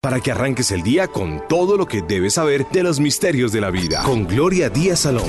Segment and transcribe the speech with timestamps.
[0.00, 3.60] para que arranques el día con todo lo que debes saber de los misterios de
[3.60, 4.02] la vida.
[4.02, 5.28] Con Gloria Díaz Salón.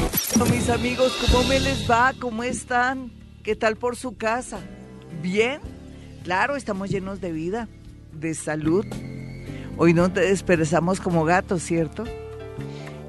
[0.50, 2.14] Mis amigos, ¿cómo me les va?
[2.18, 3.12] ¿Cómo están?
[3.44, 4.62] ¿Qué tal por su casa?
[5.22, 5.60] ¿Bien?
[6.24, 7.68] Claro, estamos llenos de vida,
[8.14, 8.86] de salud.
[9.76, 12.06] Hoy no te desperezamos como gatos, ¿cierto?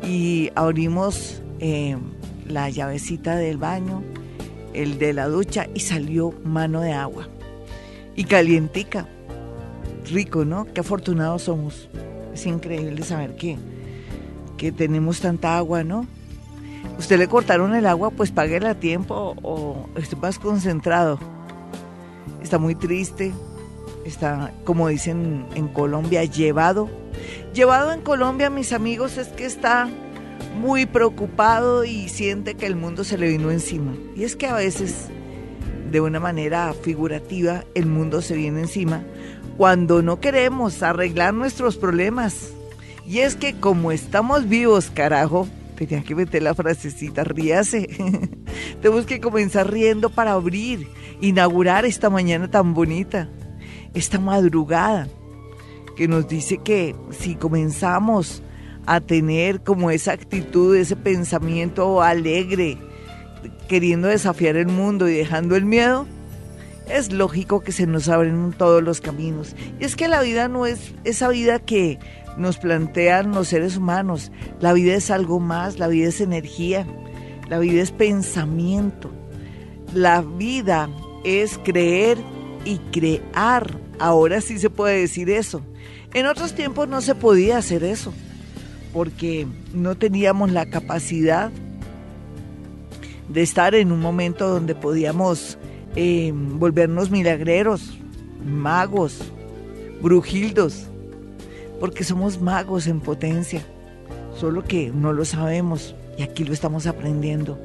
[0.03, 1.97] Y abrimos eh,
[2.45, 4.03] la llavecita del baño,
[4.75, 7.29] el de la ducha y salió mano de agua.
[8.17, 9.07] Y calientica
[10.11, 10.67] rico, ¿no?
[10.73, 11.89] Qué afortunados somos.
[12.35, 13.59] Es increíble saber que,
[14.57, 16.07] que tenemos tanta agua, ¿no?
[16.99, 21.19] Usted le cortaron el agua, pues páguela a tiempo o esté más concentrado.
[22.43, 23.33] Está muy triste,
[24.05, 26.89] está, como dicen en Colombia, llevado.
[27.55, 29.89] Llevado en Colombia, mis amigos, es que está
[30.61, 33.95] muy preocupado y siente que el mundo se le vino encima.
[34.17, 35.09] Y es que a veces,
[35.91, 39.05] de una manera figurativa, el mundo se viene encima
[39.63, 42.53] cuando no queremos arreglar nuestros problemas.
[43.07, 47.87] Y es que como estamos vivos, carajo, tenía que meter la frasecita, ríase.
[48.83, 50.89] Tenemos que comenzar riendo para abrir,
[51.21, 53.29] inaugurar esta mañana tan bonita,
[53.95, 55.07] esta madrugada,
[55.97, 58.43] que nos dice que si comenzamos
[58.85, 62.79] a tener como esa actitud, ese pensamiento alegre,
[63.69, 66.09] queriendo desafiar el mundo y dejando el miedo,
[66.89, 69.55] es lógico que se nos abren todos los caminos.
[69.81, 71.99] Y es que la vida no es esa vida que
[72.37, 74.33] nos plantean los seres humanos.
[74.61, 76.87] La vida es algo más, la vida es energía,
[77.49, 79.11] la vida es pensamiento.
[79.95, 80.89] La vida
[81.25, 82.19] es creer
[82.65, 83.79] y crear.
[83.99, 85.63] Ahora sí se puede decir eso.
[86.15, 88.13] En otros tiempos no se podía hacer eso,
[88.93, 91.51] porque no teníamos la capacidad
[93.29, 95.59] de estar en un momento donde podíamos
[95.97, 97.99] eh, volvernos milagreros,
[98.45, 99.19] magos,
[100.03, 100.87] brujildos,
[101.81, 103.63] porque somos magos en potencia,
[104.37, 107.59] solo que no lo sabemos y aquí lo estamos aprendiendo.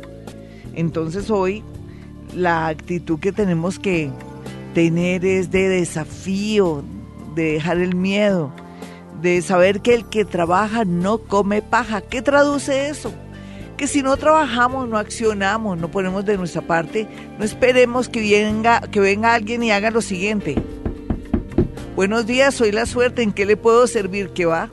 [0.75, 1.63] Entonces hoy
[2.35, 4.11] la actitud que tenemos que
[4.73, 6.83] tener es de desafío,
[7.35, 8.51] de dejar el miedo,
[9.21, 12.01] de saber que el que trabaja no come paja.
[12.01, 13.11] ¿Qué traduce eso?
[13.77, 17.07] Que si no trabajamos, no accionamos, no ponemos de nuestra parte,
[17.37, 20.55] no esperemos que venga, que venga alguien y haga lo siguiente.
[21.95, 24.29] Buenos días, soy la suerte, ¿en qué le puedo servir?
[24.29, 24.71] ¿Qué va?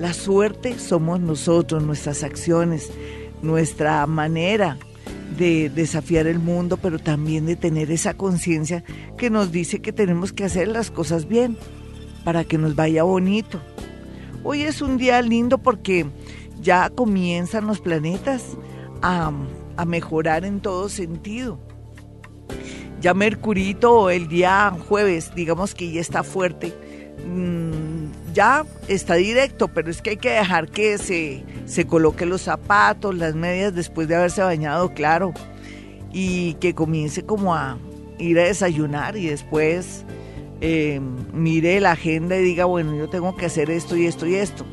[0.00, 2.90] La suerte somos nosotros, nuestras acciones,
[3.42, 4.76] nuestra manera
[5.38, 8.82] de desafiar el mundo, pero también de tener esa conciencia
[9.16, 11.56] que nos dice que tenemos que hacer las cosas bien
[12.24, 13.60] para que nos vaya bonito.
[14.44, 16.06] Hoy es un día lindo porque
[16.62, 18.56] ya comienzan los planetas
[19.02, 19.32] a,
[19.86, 21.58] mejorar en todo sentido.
[23.00, 26.72] Ya Mercurito el día jueves, digamos que ya está fuerte,
[27.26, 32.42] mm, ya está directo, pero es que hay que dejar que se, se coloque los
[32.42, 35.34] zapatos, las medias después de haberse bañado, claro,
[36.12, 37.76] y que comience como a
[38.18, 40.04] ir a desayunar y después
[40.60, 41.00] eh,
[41.32, 44.64] mire la agenda y diga, bueno, yo tengo que hacer esto y esto y esto.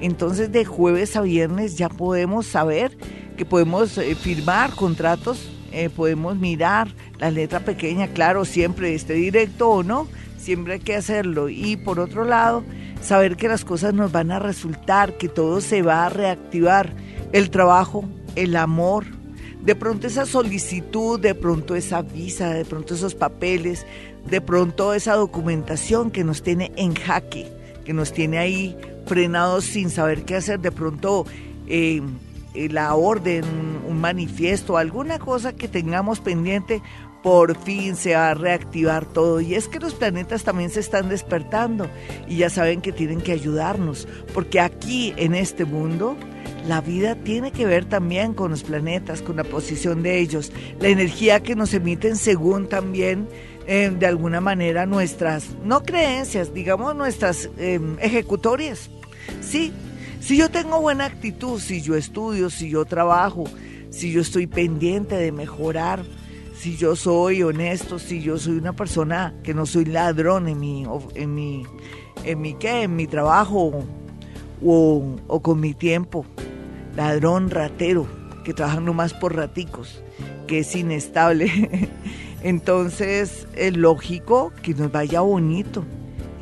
[0.00, 2.96] Entonces de jueves a viernes ya podemos saber
[3.36, 6.88] que podemos eh, firmar contratos, eh, podemos mirar
[7.18, 11.48] la letra pequeña, claro, siempre esté directo o no, siempre hay que hacerlo.
[11.48, 12.64] Y por otro lado,
[13.02, 16.92] saber que las cosas nos van a resultar, que todo se va a reactivar,
[17.32, 18.04] el trabajo,
[18.36, 19.04] el amor,
[19.62, 23.84] de pronto esa solicitud, de pronto esa visa, de pronto esos papeles,
[24.28, 27.46] de pronto esa documentación que nos tiene en jaque,
[27.84, 28.76] que nos tiene ahí
[29.08, 31.26] frenados sin saber qué hacer, de pronto
[31.66, 32.02] eh,
[32.54, 33.44] eh, la orden,
[33.88, 36.82] un manifiesto, alguna cosa que tengamos pendiente,
[37.22, 39.40] por fin se va a reactivar todo.
[39.40, 41.88] Y es que los planetas también se están despertando
[42.28, 46.16] y ya saben que tienen que ayudarnos, porque aquí en este mundo
[46.66, 50.88] la vida tiene que ver también con los planetas, con la posición de ellos, la
[50.88, 53.26] energía que nos emiten según también
[53.66, 58.90] eh, de alguna manera nuestras, no creencias, digamos nuestras ejecutorias.
[59.40, 59.72] Sí,
[60.20, 63.44] si yo tengo buena actitud, si yo estudio, si yo trabajo,
[63.90, 66.04] si yo estoy pendiente de mejorar,
[66.54, 70.84] si yo soy honesto, si yo soy una persona que no soy ladrón en mi,
[71.14, 71.62] en mi,
[72.24, 73.84] en mi qué, en mi trabajo
[74.64, 76.26] o, o con mi tiempo,
[76.96, 78.06] ladrón, ratero,
[78.44, 80.02] que trabaja nomás por raticos,
[80.46, 81.88] que es inestable.
[82.42, 85.84] Entonces es lógico que nos vaya bonito.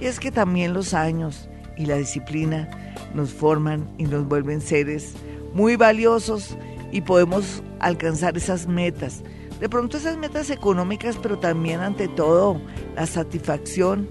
[0.00, 2.68] Y es que también los años y la disciplina
[3.14, 5.14] nos forman y nos vuelven seres
[5.54, 6.56] muy valiosos
[6.92, 9.22] y podemos alcanzar esas metas.
[9.60, 12.60] De pronto esas metas económicas, pero también ante todo
[12.94, 14.08] la satisfacción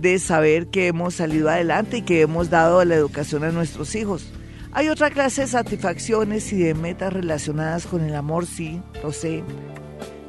[0.00, 4.32] de saber que hemos salido adelante y que hemos dado la educación a nuestros hijos.
[4.72, 9.42] Hay otra clase de satisfacciones y de metas relacionadas con el amor, sí, lo sé.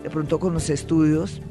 [0.04, 1.42] De pronto con los estudios.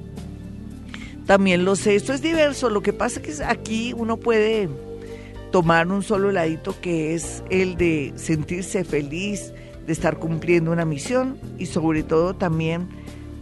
[1.26, 1.94] También lo sé.
[1.94, 2.70] Esto es diverso.
[2.70, 4.68] Lo que pasa es que aquí uno puede
[5.50, 9.52] tomar un solo ladito que es el de sentirse feliz,
[9.86, 12.88] de estar cumpliendo una misión y sobre todo también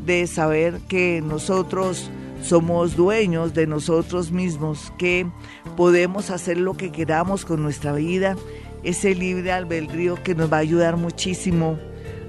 [0.05, 2.11] de saber que nosotros
[2.43, 5.27] somos dueños de nosotros mismos, que
[5.77, 8.37] podemos hacer lo que queramos con nuestra vida
[8.85, 11.79] ese libre albedrío que nos va a ayudar muchísimo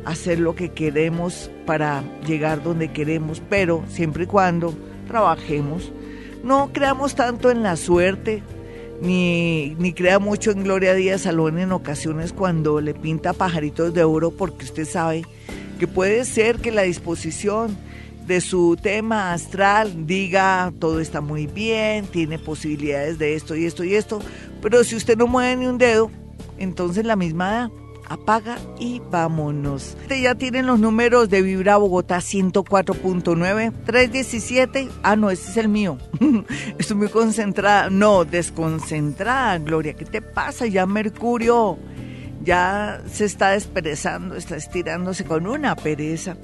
[0.06, 4.74] a hacer lo que queremos para llegar donde queremos, pero siempre y cuando
[5.08, 5.92] trabajemos.
[6.44, 8.42] No creamos tanto en la suerte,
[9.02, 14.04] ni, ni crea mucho en Gloria Díaz Salón en ocasiones cuando le pinta pajaritos de
[14.04, 15.24] oro, porque usted sabe
[15.80, 17.78] que puede ser que la disposición
[18.28, 23.84] de su tema astral diga todo está muy bien, tiene posibilidades de esto y esto
[23.84, 24.20] y esto,
[24.62, 26.10] pero si usted no mueve ni un dedo,
[26.58, 27.72] entonces la misma
[28.08, 29.98] apaga y vámonos.
[30.10, 34.90] Ya tienen los números de Vibra Bogotá 104.9, 317.
[35.04, 35.98] Ah, no, ese es el mío.
[36.78, 37.90] Estoy muy concentrada.
[37.90, 39.94] No, desconcentrada, Gloria.
[39.94, 40.66] ¿Qué te pasa?
[40.66, 41.78] Ya Mercurio
[42.46, 46.38] ya se está desperezando, está estirándose con una pereza.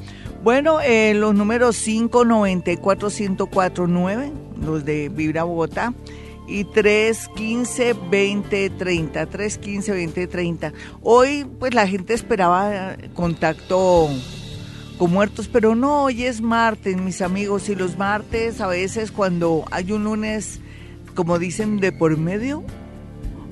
[0.44, 4.32] Bueno, eh, los números 594 1049,
[4.66, 5.94] los de Vibra Bogotá
[6.48, 10.74] y 315 2030, 315 2030.
[11.02, 14.10] Hoy pues la gente esperaba contacto
[14.98, 19.66] con muertos, pero no, hoy es martes, mis amigos, y los martes a veces cuando
[19.72, 20.60] hay un lunes,
[21.16, 22.64] como dicen, de por medio,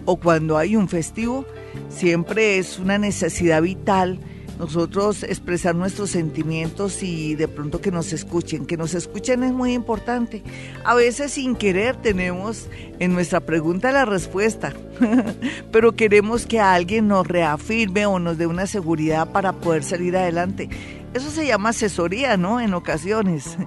[0.06, 1.46] o cuando hay un festivo,
[1.90, 4.20] siempre es una necesidad vital
[4.60, 8.66] nosotros expresar nuestros sentimientos y de pronto que nos escuchen.
[8.66, 10.44] Que nos escuchen es muy importante.
[10.84, 12.68] A veces sin querer tenemos
[13.00, 14.74] en nuestra pregunta la respuesta,
[15.72, 20.70] pero queremos que alguien nos reafirme o nos dé una seguridad para poder salir adelante.
[21.14, 22.60] Eso se llama asesoría, ¿no?
[22.60, 23.58] En ocasiones.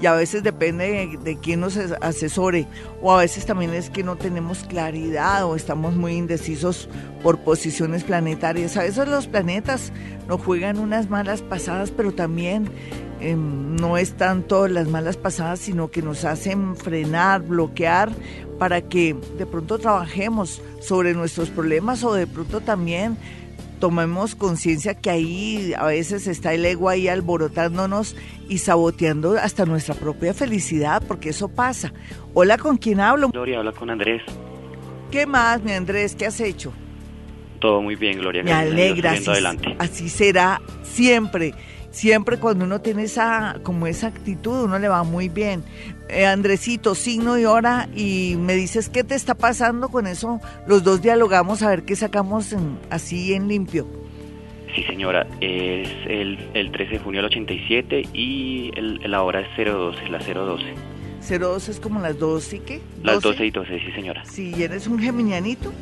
[0.00, 2.66] Y a veces depende de, quién nos asesore.
[3.02, 6.88] O a veces también es que no tenemos claridad o estamos muy indecisos
[7.22, 8.76] por posiciones planetarias.
[8.76, 9.92] A veces los planetas
[10.26, 12.70] nos juegan unas malas pasadas, pero también
[13.20, 18.10] em, no es tanto las malas pasadas, sino que nos hacen frenar, bloquear
[18.58, 23.16] para que de pronto trabajemos sobre nuestros problemas o de pronto también
[23.80, 28.14] tomemos conciencia que ahí a veces está el ego ahí alborotándonos
[28.48, 31.92] y saboteando hasta nuestra propia felicidad, porque eso pasa.
[32.34, 33.30] Hola, ¿con quién hablo?
[33.30, 34.22] Gloria, habla con Andrés.
[35.10, 36.14] ¿Qué más, mi Andrés?
[36.14, 36.72] ¿Qué has hecho?
[37.58, 38.42] Todo muy bien, Gloria.
[38.44, 39.12] Me alegra.
[39.12, 39.30] Así,
[39.78, 41.54] así será siempre
[41.90, 45.62] siempre cuando uno tiene esa como esa actitud uno le va muy bien.
[46.08, 50.82] Eh, Andresito signo y hora y me dices qué te está pasando con eso los
[50.82, 52.54] dos dialogamos a ver qué sacamos
[52.90, 53.86] así en limpio.
[54.74, 59.48] Sí señora es el, el 13 de junio del 87 y el, la hora es
[59.56, 60.74] 012 la 012
[61.38, 64.24] 012 es como las 12 y qué las 12 y 12 sí señora.
[64.24, 65.72] Sí eres un geminianito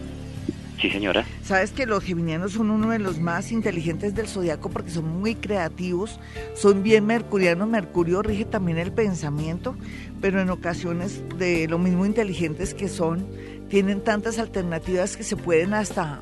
[0.80, 1.26] Sí, señora.
[1.42, 5.34] Sabes que los geminianos son uno de los más inteligentes del zodiaco porque son muy
[5.34, 6.20] creativos,
[6.54, 7.68] son bien mercurianos.
[7.68, 9.74] Mercurio rige también el pensamiento,
[10.20, 13.26] pero en ocasiones de lo mismo inteligentes que son,
[13.68, 16.20] tienen tantas alternativas que se pueden hasta,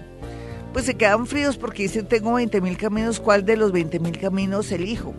[0.73, 4.19] pues se quedan fríos porque dicen tengo 20 mil caminos, ¿cuál de los 20 mil
[4.19, 5.14] caminos elijo?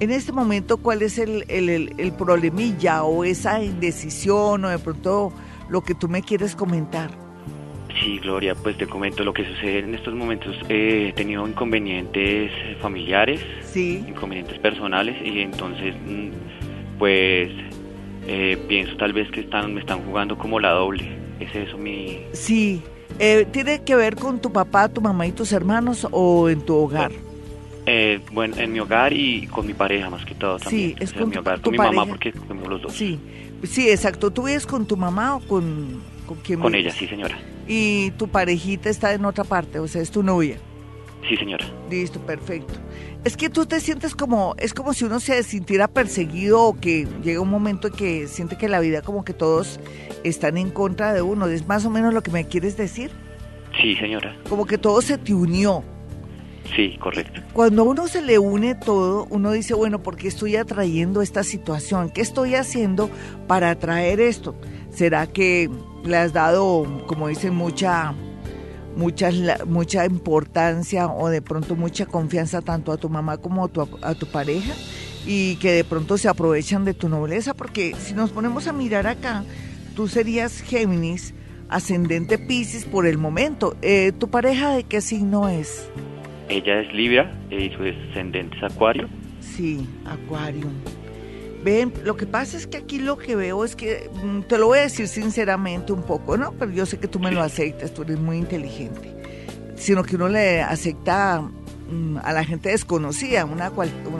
[0.00, 5.32] En este momento, ¿cuál es el, el, el problemilla o esa indecisión o de pronto
[5.68, 7.29] lo que tú me quieres comentar?
[7.98, 10.56] Sí, Gloria, pues te comento lo que sucede en estos momentos.
[10.68, 14.04] he tenido inconvenientes familiares, sí.
[14.06, 17.50] inconvenientes personales y entonces, mm, pues
[18.26, 21.04] eh, pienso tal vez que están me están jugando como la doble.
[21.40, 22.20] ¿Es eso mi...?
[22.32, 22.82] Sí.
[23.18, 26.74] Eh, ¿Tiene que ver con tu papá, tu mamá y tus hermanos o en tu
[26.74, 27.10] hogar?
[27.86, 30.90] Eh, bueno, en mi hogar y con mi pareja más que todo también.
[30.90, 32.92] Sí, es con, mi hogar, con mi mamá porque somos los dos.
[32.92, 33.18] Sí,
[33.64, 34.30] sí, exacto.
[34.30, 36.00] ¿Tú vives con tu mamá o con,
[36.30, 36.60] con quién?
[36.60, 37.36] Con ella, sí, señora
[37.70, 40.56] y tu parejita está en otra parte, o sea, es tu novia.
[41.28, 41.64] Sí, señora.
[41.88, 42.74] Listo, perfecto.
[43.22, 47.06] Es que tú te sientes como, es como si uno se sintiera perseguido o que
[47.22, 49.78] llega un momento en que siente que la vida como que todos
[50.24, 51.46] están en contra de uno.
[51.46, 53.12] ¿Es más o menos lo que me quieres decir?
[53.80, 54.34] Sí, señora.
[54.48, 55.84] Como que todo se te unió.
[56.74, 57.40] Sí, correcto.
[57.52, 62.10] Cuando uno se le une todo, uno dice, bueno, ¿por qué estoy atrayendo esta situación?
[62.10, 63.10] ¿Qué estoy haciendo
[63.46, 64.56] para atraer esto?
[64.92, 65.70] ¿Será que
[66.04, 68.14] le has dado, como dicen, mucha,
[68.96, 69.30] mucha,
[69.66, 74.14] mucha importancia o de pronto mucha confianza tanto a tu mamá como a tu, a
[74.14, 74.72] tu pareja?
[75.26, 79.06] Y que de pronto se aprovechan de tu nobleza, porque si nos ponemos a mirar
[79.06, 79.44] acá,
[79.94, 81.34] tú serías Géminis,
[81.68, 83.76] ascendente Pisces por el momento.
[83.82, 85.88] Eh, ¿Tu pareja de qué signo es?
[86.48, 89.08] Ella es Libra y su ascendente es Acuario.
[89.40, 90.66] Sí, Acuario.
[91.62, 94.68] Ven, lo que pasa es que aquí lo que veo es que, mm, te lo
[94.68, 96.52] voy a decir sinceramente un poco, ¿no?
[96.52, 99.14] Pero yo sé que tú me lo aceptas, tú eres muy inteligente.
[99.76, 103.72] Sino que uno le acepta mm, a la gente desconocida, una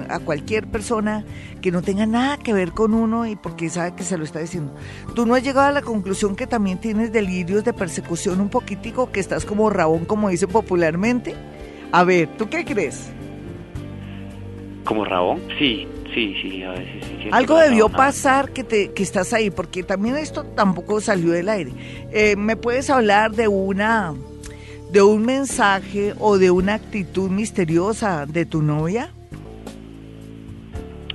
[0.08, 1.24] a cualquier persona
[1.62, 4.40] que no tenga nada que ver con uno y porque sabe que se lo está
[4.40, 4.74] diciendo.
[5.14, 9.12] Tú no has llegado a la conclusión que también tienes delirios de persecución un poquitico,
[9.12, 11.34] que estás como rabón, como dice popularmente.
[11.92, 13.08] A ver, ¿tú qué crees?
[14.84, 15.40] ¿Como rabón?
[15.58, 17.28] Sí, sí, sí, a veces sí.
[17.32, 21.72] Algo debió pasar que, te, que estás ahí, porque también esto tampoco salió del aire.
[22.12, 24.14] Eh, ¿Me puedes hablar de una,
[24.90, 29.10] de un mensaje o de una actitud misteriosa de tu novia?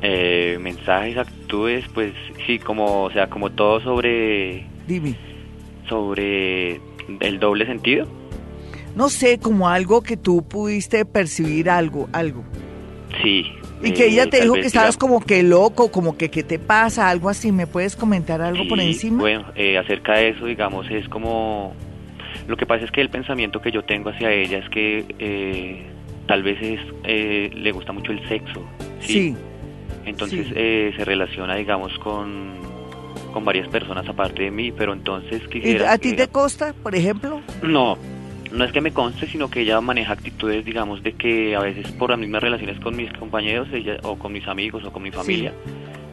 [0.01, 2.13] Eh, mensajes, actitudes, pues
[2.45, 4.67] sí, como, o sea, como todo sobre...
[4.87, 5.15] Dime.
[5.87, 6.79] Sobre
[7.19, 8.07] el doble sentido
[8.95, 12.43] no sé, como algo que tú pudiste percibir algo, algo.
[13.21, 13.45] Sí.
[13.81, 16.59] Y que ella eh, te dijo que estabas como que loco, como que qué te
[16.59, 17.51] pasa, algo así.
[17.51, 19.19] ¿Me puedes comentar algo por encima?
[19.19, 21.75] Bueno, eh, acerca de eso, digamos, es como...
[22.47, 25.83] Lo que pasa es que el pensamiento que yo tengo hacia ella es que eh,
[26.27, 28.61] tal vez es, le gusta mucho el sexo.
[28.99, 29.35] Sí.
[30.05, 32.53] Entonces se relaciona, digamos, con,
[33.33, 35.91] con varias personas aparte de mí, pero entonces quisiera...
[35.91, 37.41] ¿A ti te costa, por ejemplo?
[37.63, 37.97] No,
[38.55, 41.91] no es que me conste, sino que ella maneja actitudes, digamos, de que a veces
[41.91, 45.11] por las mismas relaciones con mis compañeros ella, o con mis amigos o con mi
[45.11, 45.53] familia,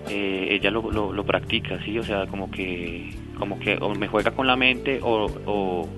[0.09, 1.99] eh, ella lo, lo, practica, ¿sí?
[1.99, 5.89] O sea, como que, como que o me juega con la mente o, o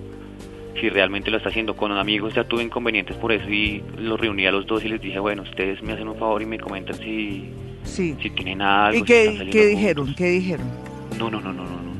[0.78, 2.34] si realmente lo está haciendo con amigos.
[2.34, 5.42] Ya tuve inconvenientes por eso y los reuní a los dos y les dije, bueno,
[5.42, 7.48] ustedes me hacen un favor y me comentan si,
[7.84, 8.98] si tienen algo.
[8.98, 10.14] ¿Y qué, ¿qué dijeron?
[10.14, 10.66] ¿Qué dijeron?
[11.18, 11.93] No, no, no, no, no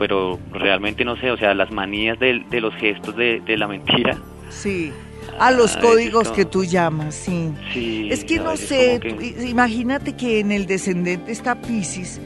[0.00, 3.68] pero realmente no sé, o sea, las manías de, de los gestos de, de, la
[3.68, 4.16] mentira.
[4.48, 4.90] Sí,
[5.38, 7.52] a los códigos que tú llamas, sí.
[7.74, 8.98] sí es que no sé,
[9.46, 12.18] imagínate que en el descendente está Pisces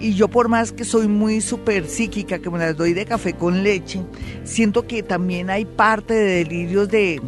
[0.00, 3.32] y yo por más que soy muy súper psíquica, que me las doy de café
[3.32, 4.00] con leche,
[4.42, 7.22] siento que también hay parte de delirios de,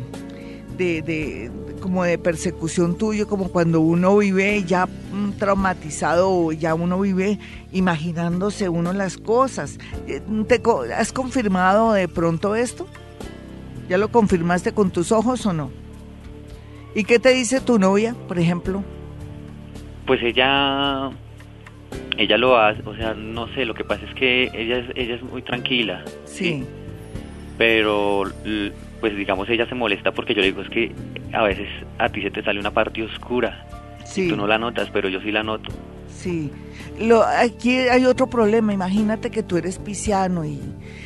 [0.77, 1.51] de, de
[1.87, 7.39] como de persecución tuyo, como cuando uno vive ya mm, traumatizado, ya uno vive
[7.71, 9.79] imaginándose uno las cosas.
[10.09, 10.61] Eh, ¿Te,
[10.93, 12.89] ¿Has confirmado de pronto esto?
[13.89, 15.71] ¿Ya lo confirmaste con tus ojos o no?
[16.97, 18.83] ¿Y qué te dice tu novia, por ejemplo?
[20.07, 21.13] Pues ella
[22.19, 25.15] ella lo hace, o sea, no sé, lo que pasa es que ella es, ella
[25.15, 26.05] es muy tranquila.
[26.25, 26.65] Sí.
[27.57, 28.25] Pero
[29.01, 30.93] pues digamos ella se molesta porque yo le digo es que
[31.37, 33.67] a veces a ti se te sale una parte oscura
[34.07, 34.29] sí.
[34.29, 35.71] tú no la notas pero yo sí la noto
[36.09, 36.51] sí
[36.99, 40.59] lo, aquí hay otro problema imagínate que tú eres pisciano y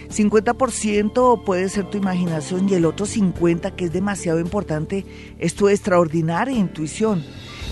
[0.09, 5.05] 50% puede ser tu imaginación y el otro 50% que es demasiado importante
[5.41, 7.25] es tu extraordinaria intuición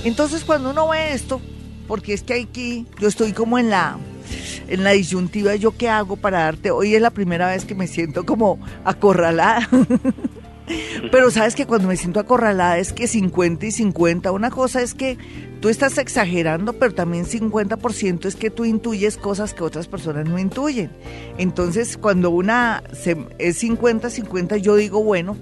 [0.04, 1.40] entonces cuando uno ve esto
[1.86, 3.98] porque es que aquí yo estoy como en la
[4.66, 6.70] en la disyuntiva, ¿yo qué hago para darte?
[6.70, 9.66] Hoy es la primera vez que me siento como acorralada.
[11.10, 14.94] Pero sabes que cuando me siento acorralada es que 50 y 50, una cosa es
[14.94, 15.18] que
[15.60, 20.38] tú estás exagerando, pero también 50% es que tú intuyes cosas que otras personas no
[20.38, 20.90] intuyen.
[21.38, 22.82] Entonces, cuando una
[23.38, 25.37] es 50-50, yo digo, bueno,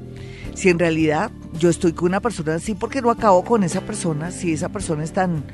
[0.54, 4.30] si en realidad yo estoy con una persona así, porque no acabo con esa persona?
[4.30, 5.44] Si esa persona es tan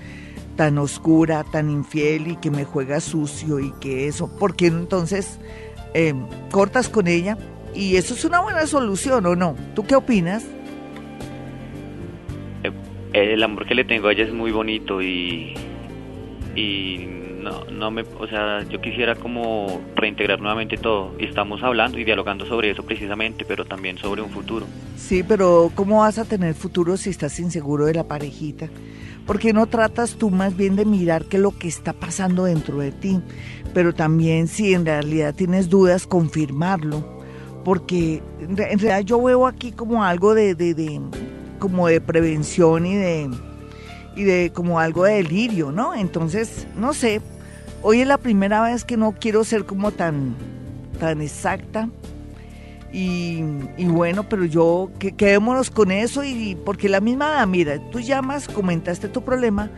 [0.57, 5.39] tan oscura, tan infiel y que me juega sucio y que eso, ¿por qué entonces
[5.95, 7.39] em, cortas con ella?
[7.75, 9.57] Y eso es una buena solución, ¿o no?
[9.75, 10.45] ¿Tú qué opinas?
[12.65, 12.73] Eh,
[13.13, 15.55] el amor que le tengo a ella es muy bonito y,
[16.55, 17.07] y
[17.43, 22.05] no, no me, o sea, yo quisiera como reintegrar nuevamente todo y estamos hablando y
[22.05, 24.67] dialogando sobre eso precisamente, pero también sobre un futuro.
[24.97, 28.69] Sí, pero ¿cómo vas a tener futuro si estás inseguro de la parejita?
[29.27, 32.45] ¿Por qué no tratas tú más bien de mirar qué es lo que está pasando
[32.45, 33.21] dentro de ti?
[33.75, 37.22] Pero también si en realidad tienes dudas, confirmarlo.
[37.65, 41.01] Porque en realidad yo veo aquí como algo de,
[41.59, 43.31] como de prevención y de,
[44.17, 45.95] y de como algo de delirio, ¿no?
[45.95, 47.21] Entonces, no sé,
[47.83, 50.35] hoy es la primera vez que no quiero ser como tan,
[50.99, 51.89] tan exacta
[52.93, 53.43] y,
[53.87, 59.09] bueno, pero yo, que, quedémonos con eso y porque la misma, mira, tú llamas, comentaste
[59.09, 59.71] tu problema,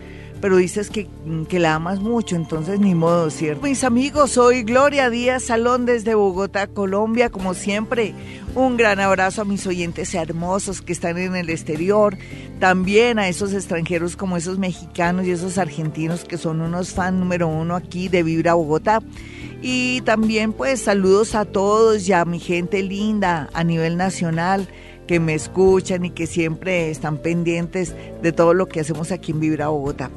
[0.45, 1.09] pero dices que,
[1.49, 3.67] que la amas mucho, entonces ni modo, ¿cierto?
[3.67, 8.13] Mis amigos, soy Gloria Díaz Salón desde Bogotá, Colombia, como siempre.
[8.55, 12.19] Un gran abrazo a mis oyentes hermosos que están en el exterior,
[12.61, 17.49] también a esos extranjeros como esos mexicanos y esos argentinos que son unos fan número
[17.49, 19.01] uno aquí de Vibra Bogotá.
[19.63, 24.69] Y también pues saludos a todos y a mi gente linda a nivel nacional
[25.07, 29.41] que me escuchan y que siempre están pendientes de todo lo que hacemos aquí en
[29.41, 30.11] Vibra Bogotá.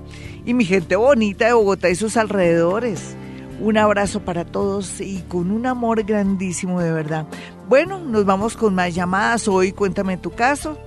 [0.46, 3.16] Y mi gente bonita de Bogotá y sus alrededores.
[3.60, 7.26] Un abrazo para todos y con un amor grandísimo de verdad.
[7.68, 9.48] Bueno, nos vamos con más llamadas.
[9.48, 10.78] Hoy cuéntame tu caso.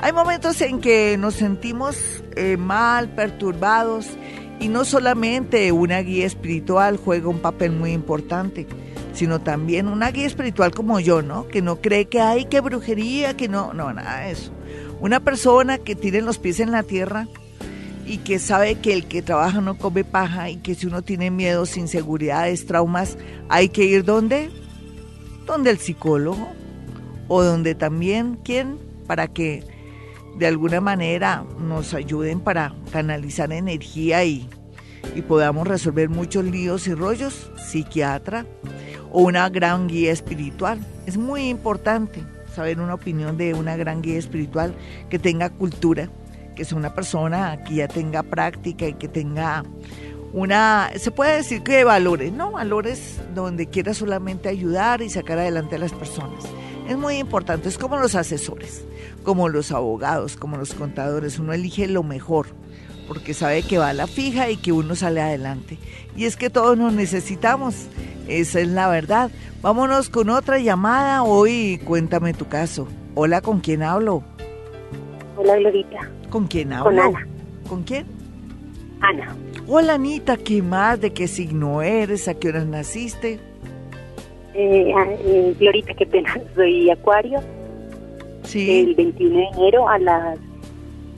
[0.00, 1.96] Hay momentos en que nos sentimos
[2.34, 4.08] eh, mal, perturbados
[4.60, 8.66] y no solamente una guía espiritual juega un papel muy importante
[9.16, 11.48] sino también una guía espiritual como yo, ¿no?
[11.48, 14.52] Que no cree que hay que brujería, que no, no, nada de eso.
[15.00, 17.26] Una persona que tiene los pies en la tierra
[18.04, 21.30] y que sabe que el que trabaja no come paja y que si uno tiene
[21.30, 23.16] miedos, inseguridades, traumas,
[23.48, 24.50] hay que ir donde?
[25.46, 26.52] Donde el psicólogo
[27.26, 28.78] o donde también, ¿quién?
[29.06, 29.64] Para que
[30.38, 34.46] de alguna manera nos ayuden para canalizar energía y,
[35.14, 38.44] y podamos resolver muchos líos y rollos, psiquiatra
[39.16, 40.78] o una gran guía espiritual.
[41.06, 42.22] Es muy importante
[42.54, 44.74] saber una opinión de una gran guía espiritual
[45.08, 46.10] que tenga cultura,
[46.54, 49.64] que sea una persona que ya tenga práctica y que tenga
[50.34, 52.52] una, se puede decir que valores, ¿no?
[52.52, 56.44] Valores donde quiera solamente ayudar y sacar adelante a las personas.
[56.86, 58.84] Es muy importante, es como los asesores,
[59.22, 62.48] como los abogados, como los contadores, uno elige lo mejor
[63.06, 65.78] porque sabe que va a la fija y que uno sale adelante.
[66.16, 67.86] Y es que todos nos necesitamos,
[68.28, 69.30] esa es la verdad.
[69.62, 71.22] Vámonos con otra llamada.
[71.22, 72.86] Hoy cuéntame tu caso.
[73.14, 74.22] Hola, ¿con quién hablo?
[75.36, 76.10] Hola, Glorita.
[76.30, 76.84] ¿Con quién hablo?
[76.84, 77.26] Con Ana.
[77.68, 78.06] ¿Con quién?
[79.00, 79.36] Ana.
[79.68, 81.00] Hola, Anita, ¿qué más?
[81.00, 82.28] ¿De qué signo eres?
[82.28, 83.40] ¿A qué hora naciste?
[84.54, 87.40] Eh, eh, Glorita, qué pena, soy Acuario.
[88.44, 88.80] Sí.
[88.80, 90.38] El 21 de enero a las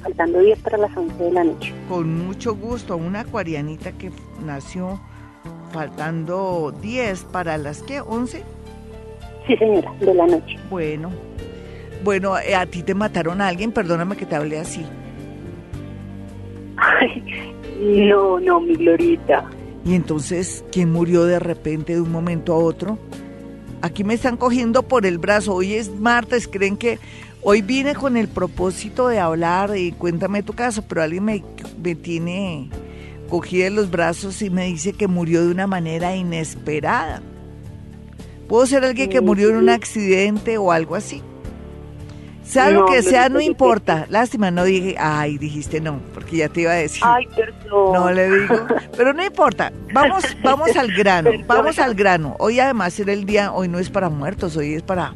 [0.09, 1.75] faltando 10 para las 11 de la noche.
[1.89, 4.11] Con mucho gusto, una acuarianita que
[4.45, 4.99] nació
[5.71, 8.43] faltando 10 para las que 11.
[9.47, 10.57] Sí, señora, de la noche.
[10.71, 11.11] Bueno,
[12.05, 14.85] bueno, eh, a ti te mataron a alguien, perdóname que te hable así.
[16.77, 17.55] Ay,
[18.09, 19.45] no, no, mi glorita.
[19.85, 22.99] Y entonces, ¿quién murió de repente de un momento a otro?
[23.83, 25.55] Aquí me están cogiendo por el brazo.
[25.55, 26.99] Hoy es martes, creen que
[27.43, 31.45] Hoy vine con el propósito de hablar y cuéntame tu caso, pero alguien me,
[31.83, 32.69] me tiene
[33.29, 37.23] cogida de los brazos y me dice que murió de una manera inesperada.
[38.49, 41.23] ¿Puedo ser alguien que murió en un accidente o algo así?
[42.43, 44.07] Sea lo que sea, no importa.
[44.09, 47.03] Lástima, no dije, ay, dijiste no, porque ya te iba a decir.
[47.05, 47.93] Ay, perdón.
[47.93, 49.71] No le digo, pero no importa.
[49.93, 52.37] Vamos, vamos al grano, vamos al grano.
[52.39, 55.15] Hoy además era el día, hoy no es para muertos, hoy es para,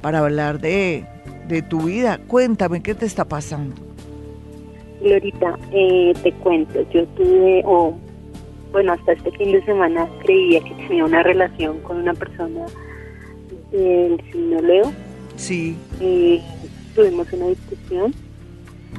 [0.00, 1.04] para hablar de,
[1.50, 2.18] de tu vida.
[2.26, 3.74] Cuéntame qué te está pasando.
[5.00, 7.94] Glorita, eh, te cuento, yo tuve, o
[8.72, 12.66] bueno, hasta este fin de semana creía que tenía una relación con una persona
[13.72, 14.92] del signo Leo.
[15.36, 15.76] Sí.
[16.00, 16.40] Eh,
[16.94, 18.14] tuvimos una discusión.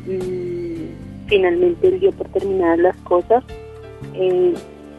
[0.07, 3.43] Mm, finalmente él dio por terminadas las cosas.
[4.15, 4.53] Eh,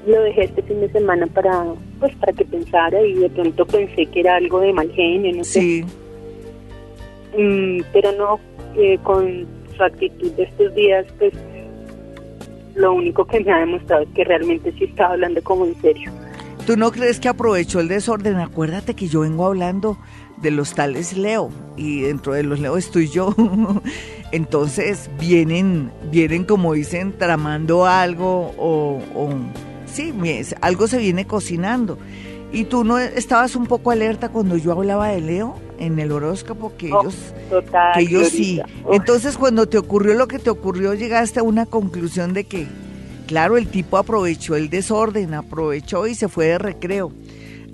[0.06, 1.64] lo dejé este fin de semana para
[2.00, 5.44] pues para que pensara y de pronto pensé que era algo de mal genio, no
[5.44, 5.82] sí.
[5.82, 6.01] sé.
[7.36, 8.40] Mm, pero no
[8.76, 11.32] eh, con su actitud de estos días, pues
[12.74, 16.10] lo único que me ha demostrado es que realmente sí estaba hablando como en serio.
[16.66, 18.36] ¿Tú no crees que aprovechó el desorden?
[18.36, 19.98] Acuérdate que yo vengo hablando
[20.40, 23.34] de los tales Leo y dentro de los Leo estoy yo.
[24.32, 29.30] Entonces vienen, vienen como dicen, tramando algo o, o
[29.86, 30.12] sí,
[30.60, 31.98] algo se viene cocinando.
[32.52, 36.74] ¿Y tú no estabas un poco alerta cuando yo hablaba de Leo en el horóscopo?
[36.76, 37.16] Que Oh, ellos,
[37.48, 38.60] total, que ellos sí.
[38.84, 38.94] Uf.
[38.94, 42.66] Entonces cuando te ocurrió lo que te ocurrió, llegaste a una conclusión de que,
[43.26, 47.10] claro, el tipo aprovechó el desorden, aprovechó y se fue de recreo.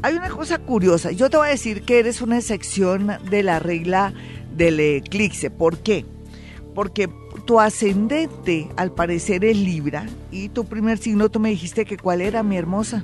[0.03, 3.59] Hay una cosa curiosa, yo te voy a decir que eres una excepción de la
[3.59, 4.13] regla
[4.57, 5.51] del eclipse.
[5.51, 6.05] ¿Por qué?
[6.77, 7.09] Porque
[7.47, 12.21] tu ascendente al parecer es Libra y tu primer signo tú me dijiste que cuál
[12.21, 13.03] era mi hermosa.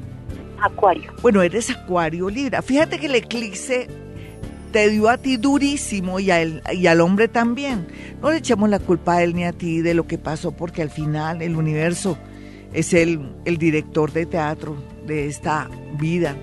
[0.61, 1.13] Acuario.
[1.23, 2.63] Bueno, eres Acuario Libra.
[2.63, 3.89] Fíjate que el eclipse
[4.73, 7.87] te dio a ti durísimo y, a él- y al hombre también.
[8.21, 10.83] No le echemos la culpa a él ni a ti de lo que pasó porque
[10.83, 12.19] al final el universo
[12.73, 16.35] es el, el director de teatro de esta vida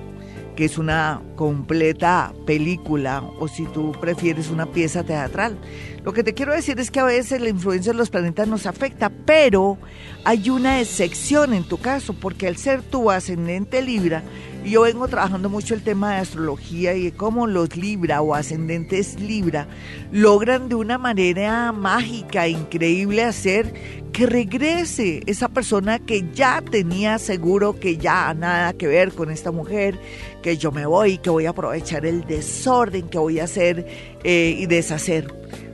[0.56, 5.58] que es una completa película o si tú prefieres una pieza teatral.
[6.04, 8.66] Lo que te quiero decir es que a veces la influencia de los planetas nos
[8.66, 9.78] afecta, pero
[10.24, 14.24] hay una excepción en tu caso, porque al ser tu ascendente Libra,
[14.66, 19.20] yo vengo trabajando mucho el tema de astrología y de cómo los Libra o ascendentes
[19.20, 19.68] Libra
[20.12, 23.72] logran de una manera mágica, increíble, hacer
[24.12, 29.52] que regrese esa persona que ya tenía seguro que ya nada que ver con esta
[29.52, 30.00] mujer,
[30.42, 33.86] que yo me voy, que voy a aprovechar el desorden que voy a hacer
[34.24, 35.28] eh, y deshacer.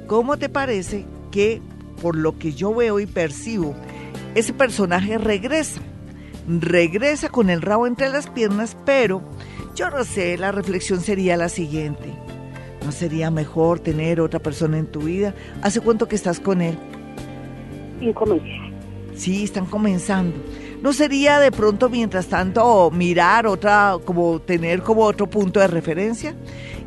[0.08, 1.62] ¿Cómo te parece que
[2.02, 3.76] por lo que yo veo y percibo,
[4.36, 5.82] ese personaje regresa?
[6.48, 9.22] regresa con el rabo entre las piernas, pero
[9.76, 12.13] yo no sé, la reflexión sería la siguiente.
[12.86, 15.36] ¿No sería mejor tener otra persona en tu vida?
[15.62, 16.78] ¿Hace cuánto que estás con él?
[18.00, 18.48] Cinco meses.
[19.15, 20.38] Sí, están comenzando.
[20.82, 26.34] ¿No sería de pronto mientras tanto mirar otra, como tener como otro punto de referencia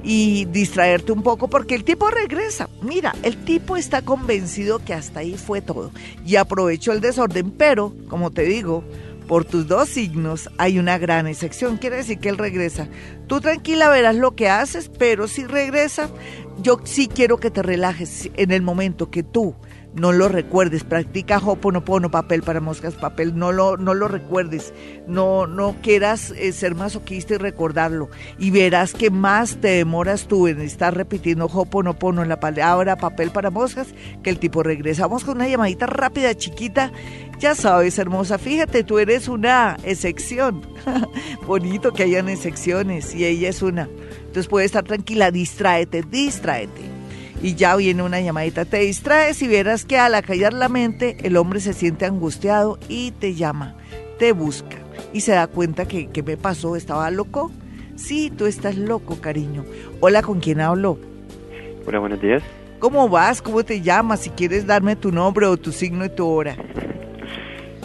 [0.02, 2.68] y distraerte un poco porque el tipo regresa?
[2.82, 5.90] Mira, el tipo está convencido que hasta ahí fue todo
[6.24, 8.84] y aprovechó el desorden, pero como te digo,
[9.30, 12.88] por tus dos signos hay una gran excepción, quiere decir que él regresa.
[13.28, 16.10] Tú tranquila verás lo que haces, pero si regresa,
[16.62, 19.54] yo sí quiero que te relajes en el momento que tú
[19.94, 24.72] no lo recuerdes, practica hoponopono, papel para moscas, papel, no lo, no lo recuerdes,
[25.06, 30.46] no, no quieras eh, ser masoquista y recordarlo, y verás que más te demoras tú
[30.46, 33.88] en estar repitiendo hoponopono en la palabra papel para moscas,
[34.22, 35.06] que el tipo regresa.
[35.06, 36.92] Vamos con una llamadita rápida, chiquita,
[37.38, 40.62] ya sabes, hermosa, fíjate, tú eres una excepción,
[41.46, 43.88] bonito que hayan excepciones, y ella es una,
[44.20, 46.89] entonces puedes estar tranquila, distráete, distráete
[47.42, 51.36] y ya viene una llamadita, te distraes y verás que al acallar la mente el
[51.36, 53.76] hombre se siente angustiado y te llama,
[54.18, 54.76] te busca
[55.12, 56.76] y se da cuenta que, ¿qué me pasó?
[56.76, 57.50] ¿Estaba loco?
[57.96, 59.64] Sí, tú estás loco, cariño.
[60.00, 60.98] Hola, ¿con quién hablo?
[61.86, 62.42] Hola, buenos días.
[62.78, 63.42] ¿Cómo vas?
[63.42, 64.20] ¿Cómo te llamas?
[64.20, 66.56] Si quieres darme tu nombre o tu signo y tu hora.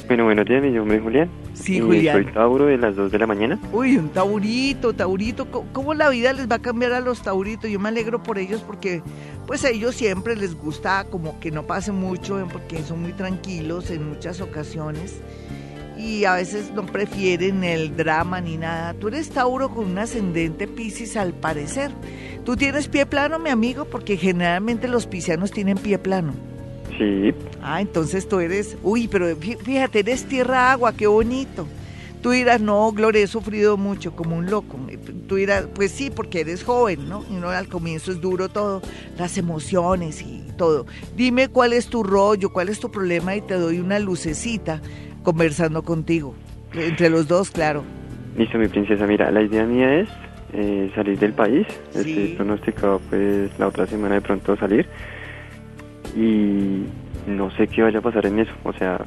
[0.08, 1.30] Bueno, buenos días, mi nombre es Julián.
[1.56, 2.24] Sí, Julián.
[2.24, 3.60] Soy Tauro de las 2 de la mañana.
[3.72, 5.48] Uy, un taurito, taurito.
[5.74, 7.70] ¿Cómo la vida les va a cambiar a los tauritos?
[7.70, 9.02] Yo me alegro por ellos porque
[9.48, 13.14] pues a ellos siempre les gusta como que no pase mucho eh, porque son muy
[13.14, 15.22] tranquilos en muchas ocasiones
[15.98, 18.94] y a veces no prefieren el drama ni nada.
[18.94, 21.92] Tú eres Tauro con un ascendente Piscis al parecer.
[22.44, 23.86] ¿Tú tienes pie plano, mi amigo?
[23.86, 26.34] Porque generalmente los piscianos tienen pie plano.
[26.98, 27.34] Sí.
[27.62, 31.68] Ah, entonces tú eres, uy, pero fíjate, eres tierra agua, qué bonito.
[32.22, 34.80] Tú dirás, no, Gloria, he sufrido mucho como un loco.
[35.28, 37.24] Tú dirás, pues sí, porque eres joven, ¿no?
[37.30, 38.82] Y no al comienzo es duro todo,
[39.16, 40.88] las emociones y todo.
[41.16, 44.82] Dime cuál es tu rollo, cuál es tu problema y te doy una lucecita
[45.22, 46.34] conversando contigo.
[46.74, 47.84] Entre los dos, claro.
[48.36, 49.06] Listo, mi princesa.
[49.06, 50.10] Mira, la idea mía es
[50.54, 51.68] eh, salir del país.
[51.94, 54.88] Estoy pronosticado pues la otra semana de pronto salir.
[56.16, 56.86] Y
[57.28, 58.52] no sé qué vaya a pasar en eso.
[58.64, 59.06] O sea,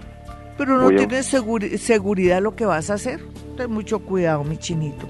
[0.58, 3.20] pero no tienes seguridad lo que vas a hacer.
[3.56, 5.08] Ten mucho cuidado, mi chinito.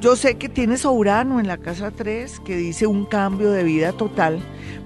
[0.00, 3.64] Yo sé que tienes a Urano en la casa 3 que dice un cambio de
[3.64, 4.38] vida total,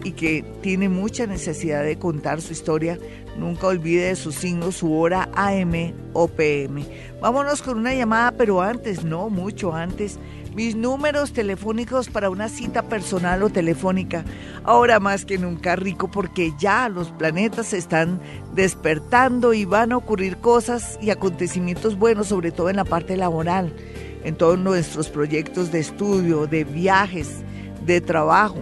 [0.03, 2.97] y que tiene mucha necesidad de contar su historia,
[3.37, 6.85] nunca olvide su signo, su hora AM o PM.
[7.21, 10.17] Vámonos con una llamada, pero antes, no, mucho antes
[10.59, 14.25] mis números telefónicos para una cita personal o telefónica.
[14.65, 18.19] Ahora más que nunca rico porque ya los planetas se están
[18.55, 23.71] despertando y van a ocurrir cosas y acontecimientos buenos, sobre todo en la parte laboral,
[24.25, 27.37] en todos nuestros proyectos de estudio, de viajes,
[27.85, 28.59] de trabajo.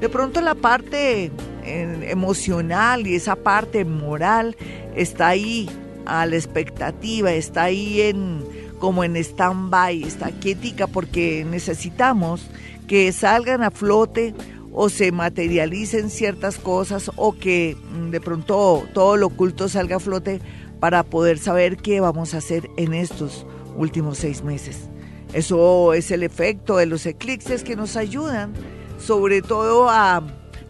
[0.00, 1.32] De pronto la parte
[1.64, 4.56] eh, emocional y esa parte moral
[4.94, 5.68] está ahí
[6.06, 12.50] a la expectativa, está ahí en como en stand-by, está quietica porque necesitamos
[12.88, 14.34] que salgan a flote
[14.72, 20.00] o se materialicen ciertas cosas o que mm, de pronto todo lo oculto salga a
[20.00, 20.40] flote
[20.80, 24.88] para poder saber qué vamos a hacer en estos últimos seis meses.
[25.32, 28.52] Eso es el efecto de los eclipses que nos ayudan
[28.98, 30.22] sobre todo a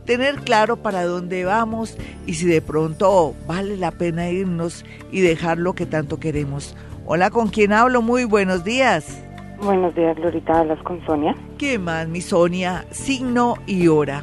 [0.05, 1.96] tener claro para dónde vamos
[2.27, 6.75] y si de pronto vale la pena irnos y dejar lo que tanto queremos.
[7.12, 8.03] Hola, ¿con quién hablo?
[8.03, 9.20] Muy buenos días.
[9.61, 10.61] Buenos días, Glorita.
[10.61, 11.35] Hablas con Sonia.
[11.59, 12.85] ¿Qué más, mi Sonia?
[12.92, 14.23] Signo y hora.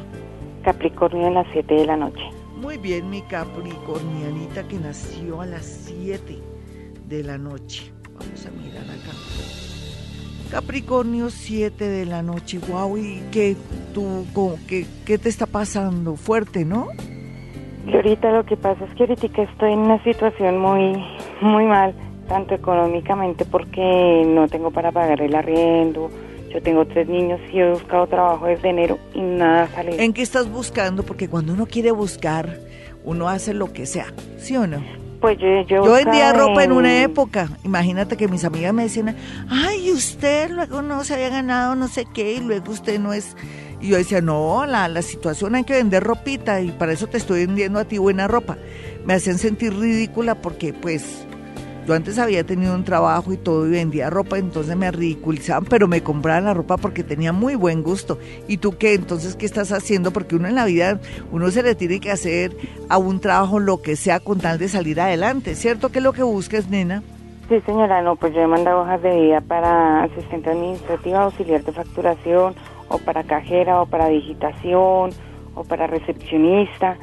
[0.62, 2.22] Capricornio a las 7 de la noche.
[2.56, 6.38] Muy bien, mi Capricornianita que nació a las 7
[7.06, 7.92] de la noche.
[8.18, 9.12] Vamos a mirar acá.
[10.50, 12.58] Capricornio, 7 de la noche.
[12.70, 13.54] Wow, ¿y qué,
[13.92, 14.24] tú,
[14.66, 16.16] qué, qué te está pasando?
[16.16, 16.88] Fuerte, ¿no?
[17.84, 21.04] Glorita, lo que pasa es que ahorita estoy en una situación muy,
[21.42, 21.94] muy mal
[22.28, 26.10] tanto económicamente porque no tengo para pagar el arriendo.
[26.52, 30.02] Yo tengo tres niños y he buscado trabajo desde enero y nada sale.
[30.02, 31.02] ¿En qué estás buscando?
[31.02, 32.58] Porque cuando uno quiere buscar,
[33.04, 34.06] uno hace lo que sea,
[34.38, 34.82] ¿sí o no?
[35.20, 36.72] Pues yo, yo, yo vendía ropa en...
[36.72, 37.50] una época.
[37.64, 39.16] Imagínate que mis amigas me decían,
[39.50, 43.36] ay, usted luego no se había ganado no sé qué y luego usted no es...
[43.80, 47.16] Y yo decía, no, la, la situación hay que vender ropita y para eso te
[47.16, 48.56] estoy vendiendo a ti buena ropa.
[49.04, 51.27] Me hacen sentir ridícula porque pues
[51.88, 55.88] yo antes había tenido un trabajo y todo y vendía ropa, entonces me ridiculizaban, pero
[55.88, 58.18] me compraban la ropa porque tenía muy buen gusto.
[58.46, 58.92] ¿Y tú qué?
[58.92, 60.10] Entonces, ¿qué estás haciendo?
[60.10, 61.00] Porque uno en la vida,
[61.32, 62.54] uno se le tiene que hacer
[62.90, 65.88] a un trabajo lo que sea con tal de salir adelante, ¿cierto?
[65.88, 67.02] ¿Qué es lo que buscas, nena?
[67.48, 71.72] Sí, señora, no, pues yo he mandado hojas de vida para asistente administrativa, auxiliar de
[71.72, 72.54] facturación,
[72.90, 75.12] o para cajera, o para digitación,
[75.54, 76.98] o para recepcionista,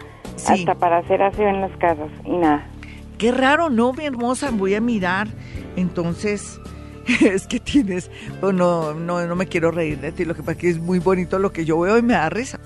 [0.48, 2.68] hasta para hacer aseo en las casas y nada.
[3.18, 4.52] Qué raro, ¿no, mi hermosa?
[4.52, 5.28] Voy a mirar.
[5.76, 6.60] Entonces,
[7.22, 8.10] es que tienes,
[8.42, 11.00] no, no, no me quiero reír de ti, lo que pasa es que es muy
[11.00, 12.60] bonito lo que yo veo y me da risa.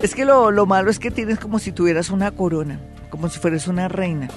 [0.00, 2.80] Es que lo, lo malo es que tienes como si tuvieras una corona,
[3.10, 4.28] como si fueras una reina.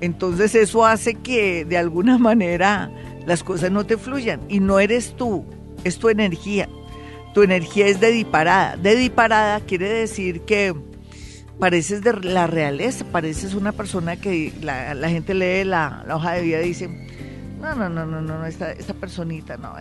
[0.00, 2.90] Entonces eso hace que de alguna manera
[3.24, 5.44] las cosas no te fluyan y no eres tú,
[5.84, 6.68] es tu energía.
[7.34, 8.76] Tu energía es de disparada.
[8.76, 10.74] De disparada quiere decir que
[11.58, 16.62] pareces de la realeza, pareces una persona que la, gente lee la, hoja de vida
[16.62, 16.88] y dice,
[17.60, 19.74] no, no, no, no, no, esta, esta personita, no,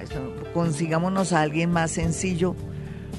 [0.53, 2.55] consigámonos a alguien más sencillo,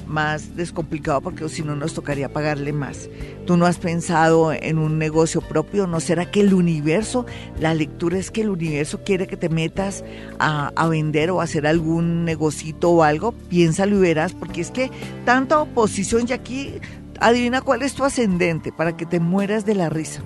[0.07, 3.09] más descomplicado, porque si no nos tocaría pagarle más.
[3.45, 7.25] Tú no has pensado en un negocio propio, ¿no será que el universo,
[7.59, 10.03] la lectura es que el universo quiere que te metas
[10.39, 13.31] a, vender o hacer algún negocito o algo?
[13.31, 14.91] Piénsalo y verás, porque es que
[15.25, 16.75] tanta oposición y aquí
[17.19, 20.21] Adivina cuál es tu ascendente para que te mueras de la risa.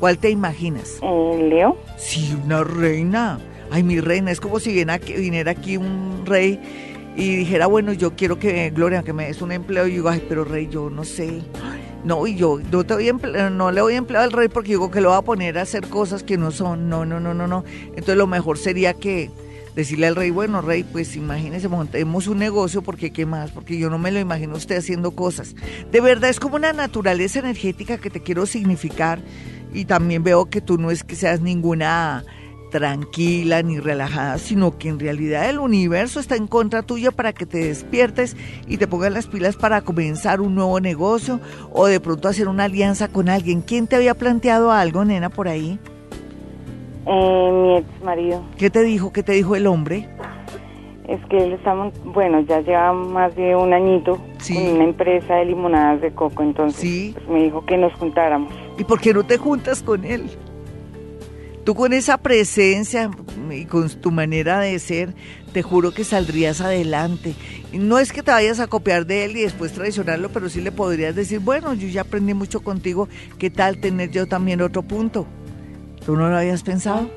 [0.00, 0.98] ¿Cuál te imaginas?
[1.02, 1.76] Eh, Leo.
[1.96, 3.38] Sí, una reina.
[3.70, 6.60] Ay, mi reina, es como si viniera aquí un rey
[7.16, 9.86] y dijera, bueno, yo quiero que, Gloria, que me des un empleo.
[9.86, 11.42] Y yo digo, ay, pero rey, yo no sé.
[12.04, 13.10] No, y yo no, te voy
[13.52, 15.62] no le voy a emplear al rey porque digo que lo va a poner a
[15.62, 16.90] hacer cosas que no son.
[16.90, 17.64] No, no, no, no, no.
[17.86, 19.30] Entonces lo mejor sería que
[19.74, 23.90] decirle al rey, bueno, rey, pues imagínese, montemos un negocio, porque qué más, porque yo
[23.90, 25.54] no me lo imagino usted haciendo cosas.
[25.90, 29.20] De verdad es como una naturaleza energética que te quiero significar
[29.72, 32.24] y también veo que tú no es que seas ninguna
[32.70, 37.46] tranquila ni relajada, sino que en realidad el universo está en contra tuya para que
[37.46, 41.40] te despiertes y te pongas las pilas para comenzar un nuevo negocio
[41.72, 43.60] o de pronto hacer una alianza con alguien.
[43.60, 45.78] ¿Quién te había planteado algo, nena, por ahí?
[47.06, 48.42] Eh, mi ex marido.
[48.56, 49.12] ¿Qué te dijo?
[49.12, 50.08] ¿Qué te dijo el hombre?
[51.06, 55.44] Es que él está, bueno, ya lleva más de un añito con una empresa de
[55.44, 58.50] limonadas de coco, entonces pues, me dijo que nos juntáramos.
[58.78, 60.30] ¿Y por qué no te juntas con él?
[61.64, 63.10] Tú con esa presencia
[63.50, 65.14] y con tu manera de ser,
[65.52, 67.34] te juro que saldrías adelante.
[67.72, 70.72] No es que te vayas a copiar de él y después traicionarlo, pero sí le
[70.72, 75.26] podrías decir, bueno, yo ya aprendí mucho contigo, ¿qué tal tener yo también otro punto?
[76.04, 77.10] ¿Tú no lo habías pensado?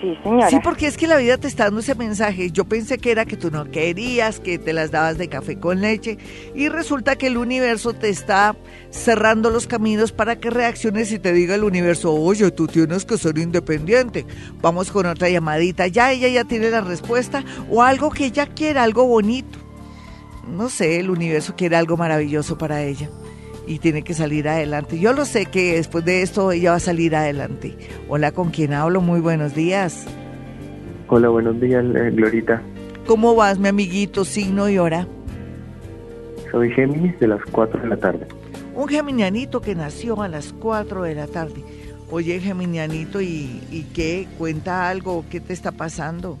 [0.00, 0.48] Sí, señora.
[0.48, 2.50] Sí, porque es que la vida te está dando ese mensaje.
[2.50, 5.82] Yo pensé que era que tú no querías, que te las dabas de café con
[5.82, 6.16] leche,
[6.54, 8.56] y resulta que el universo te está
[8.88, 13.18] cerrando los caminos para que reacciones y te diga el universo, oye, tú tienes que
[13.18, 14.24] ser independiente.
[14.62, 15.86] Vamos con otra llamadita.
[15.86, 19.58] Ya ella ya tiene la respuesta o algo que ella quiera, algo bonito.
[20.48, 23.10] No sé, el universo quiere algo maravilloso para ella
[23.66, 24.98] y tiene que salir adelante.
[24.98, 27.76] Yo lo sé que después de esto ella va a salir adelante.
[28.08, 29.00] Hola, ¿con quién hablo?
[29.00, 30.06] Muy buenos días.
[31.08, 32.62] Hola, buenos días, eh, Glorita.
[33.06, 35.06] ¿Cómo vas, mi amiguito, signo y hora?
[36.50, 38.26] Soy Géminis de las 4 de la tarde.
[38.74, 41.62] Un geminianito que nació a las 4 de la tarde.
[42.10, 44.26] Oye, geminianito, ¿y, y qué?
[44.38, 45.24] ¿Cuenta algo?
[45.30, 46.38] ¿Qué te está pasando?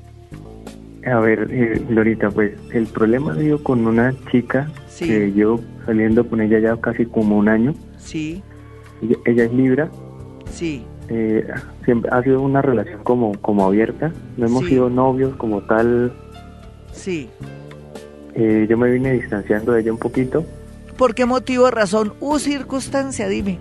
[1.06, 6.40] A ver, eh, Glorita, pues el problema sido con una chica que yo saliendo con
[6.40, 7.74] ella ya casi como un año.
[7.98, 8.44] Sí.
[9.24, 9.90] Ella, es Libra.
[10.48, 10.84] Sí.
[11.08, 11.44] Eh,
[11.84, 14.12] siempre ha sido una relación como, como abierta.
[14.36, 16.12] No hemos sido novios como tal.
[16.92, 17.28] Sí.
[18.34, 20.44] Eh, yo me vine distanciando de ella un poquito.
[20.96, 23.26] ¿Por qué motivo, razón o circunstancia?
[23.26, 23.58] Dime.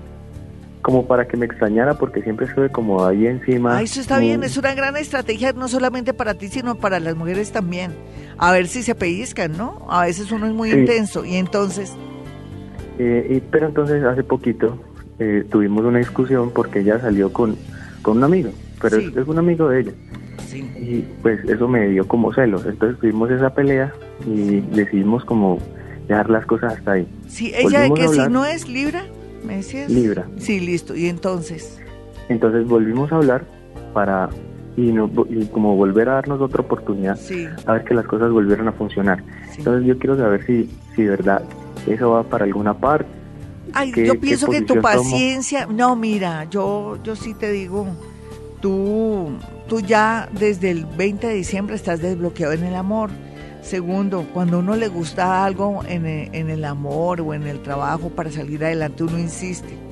[0.84, 3.78] Como para que me extrañara porque siempre estuve como ahí encima.
[3.78, 7.16] Ah, eso está bien, es una gran estrategia no solamente para ti, sino para las
[7.16, 7.92] mujeres también.
[8.38, 9.88] A ver si se pellizcan, ¿no?
[9.90, 11.96] A veces uno es muy intenso y entonces...
[13.00, 14.78] Eh, pero entonces hace poquito
[15.20, 17.56] eh, tuvimos una discusión porque ella salió con,
[18.02, 19.92] con un amigo, pero es, un amigo de ella.
[20.46, 20.60] Sí.
[20.78, 22.66] Y pues eso me dio como celos.
[22.66, 23.94] Entonces tuvimos esa pelea
[24.28, 25.60] y decidimos como
[26.10, 27.08] dejar las cosas hasta ahí.
[27.28, 29.06] Sí, ella de que si no es Libra,
[29.46, 29.90] me decías.
[29.90, 30.28] Libra.
[30.38, 30.94] Sí, listo.
[30.94, 31.80] ¿Y entonces?
[32.28, 33.46] Entonces volvimos a hablar
[33.94, 34.30] para
[34.76, 37.20] y, no, y como volver a darnos otra oportunidad
[37.66, 39.24] a ver que las cosas volvieron a funcionar.
[39.58, 41.44] Entonces yo quiero saber si, si de verdad
[41.88, 43.08] eso va para alguna parte.
[43.74, 47.88] Ay, yo pienso que tu paciencia, no, mira, yo, yo sí te digo,
[48.62, 49.30] tú,
[49.68, 53.12] tú ya desde el 20 de diciembre estás desbloqueado en el amor.
[53.62, 58.10] Segundo, cuando uno le gusta algo en el, en el amor o en el trabajo
[58.10, 59.89] para salir adelante, uno insiste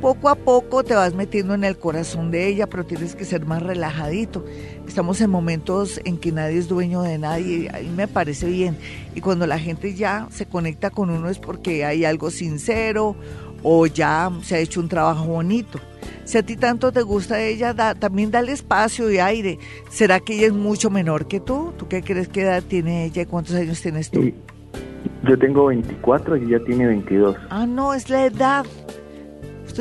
[0.00, 3.46] poco a poco te vas metiendo en el corazón de ella, pero tienes que ser
[3.46, 4.44] más relajadito.
[4.86, 8.76] Estamos en momentos en que nadie es dueño de nadie, y me parece bien.
[9.14, 13.16] Y cuando la gente ya se conecta con uno es porque hay algo sincero
[13.62, 15.80] o ya se ha hecho un trabajo bonito.
[16.24, 19.58] Si a ti tanto te gusta ella, también dale espacio y aire.
[19.90, 21.72] ¿Será que ella es mucho menor que tú?
[21.76, 24.32] ¿Tú qué crees que edad tiene ella y cuántos años tienes tú?
[25.24, 27.36] Yo tengo 24 y ella tiene 22.
[27.50, 28.66] Ah, no, es la edad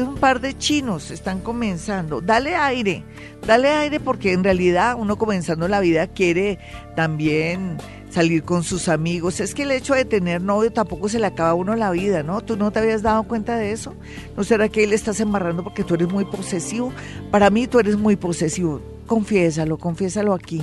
[0.03, 2.21] un par de chinos están comenzando.
[2.21, 3.03] Dale aire,
[3.45, 6.59] dale aire porque en realidad uno comenzando la vida quiere
[6.95, 7.77] también
[8.09, 9.39] salir con sus amigos.
[9.39, 12.23] Es que el hecho de tener novio tampoco se le acaba a uno la vida,
[12.23, 12.41] ¿no?
[12.41, 13.93] ¿Tú no te habías dado cuenta de eso?
[14.35, 16.91] ¿No será que él estás embarrando porque tú eres muy posesivo?
[17.31, 18.81] Para mí tú eres muy posesivo.
[19.05, 20.61] Confiésalo, confiésalo aquí.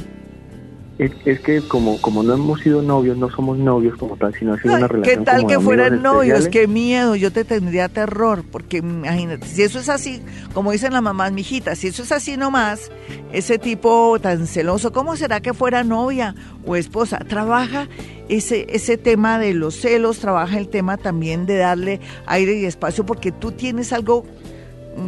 [0.97, 4.61] Es, que como, como no hemos sido novios, no somos novios como tal, sino ha
[4.61, 6.47] sido una relación ¿Qué tal que fueran novios?
[6.47, 11.03] Qué miedo, yo te tendría terror, porque imagínate, si eso es así, como dicen las
[11.03, 12.93] mamás, mijita, si eso es así nomás,
[13.33, 17.19] ese tipo tan celoso, ¿cómo será que fuera novia o esposa?
[17.19, 17.89] Trabaja
[18.29, 23.05] ese, ese tema de los celos, trabaja el tema también de darle aire y espacio,
[23.05, 24.25] porque tú tienes algo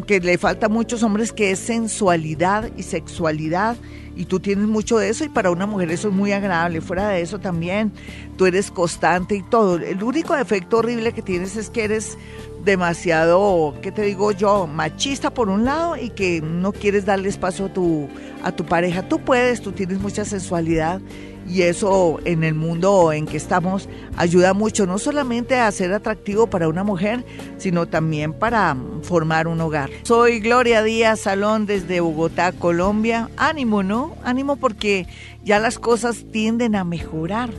[0.06, 3.76] que le falta a muchos hombres, que es sensualidad y sexualidad
[4.16, 6.80] y tú tienes mucho de eso y para una mujer eso es muy agradable.
[6.80, 7.92] Fuera de eso también,
[8.36, 9.76] tú eres constante y todo.
[9.76, 12.16] El único defecto horrible que tienes es que eres
[12.64, 14.66] demasiado, ¿qué te digo yo?
[14.66, 18.08] Machista por un lado y que no quieres darle espacio a tu,
[18.42, 19.06] a tu pareja.
[19.06, 21.00] Tú puedes, tú tienes mucha sensualidad
[21.48, 26.48] y eso en el mundo en que estamos ayuda mucho, no solamente a ser atractivo
[26.48, 27.24] para una mujer,
[27.58, 29.90] sino también para formar un hogar.
[30.02, 33.30] Soy Gloria Díaz Salón desde Bogotá, Colombia.
[33.36, 34.16] Ánimo, ¿no?
[34.24, 35.06] Ánimo porque
[35.44, 37.50] ya las cosas tienden a mejorar.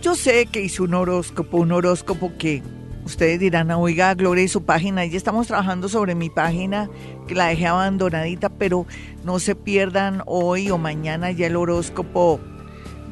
[0.00, 2.62] Yo sé que hice un horóscopo, un horóscopo que
[3.04, 6.88] ustedes dirán, oiga, Gloria y su página, ya estamos trabajando sobre mi página,
[7.26, 8.86] que la dejé abandonadita, pero
[9.24, 12.40] no se pierdan hoy o mañana ya el horóscopo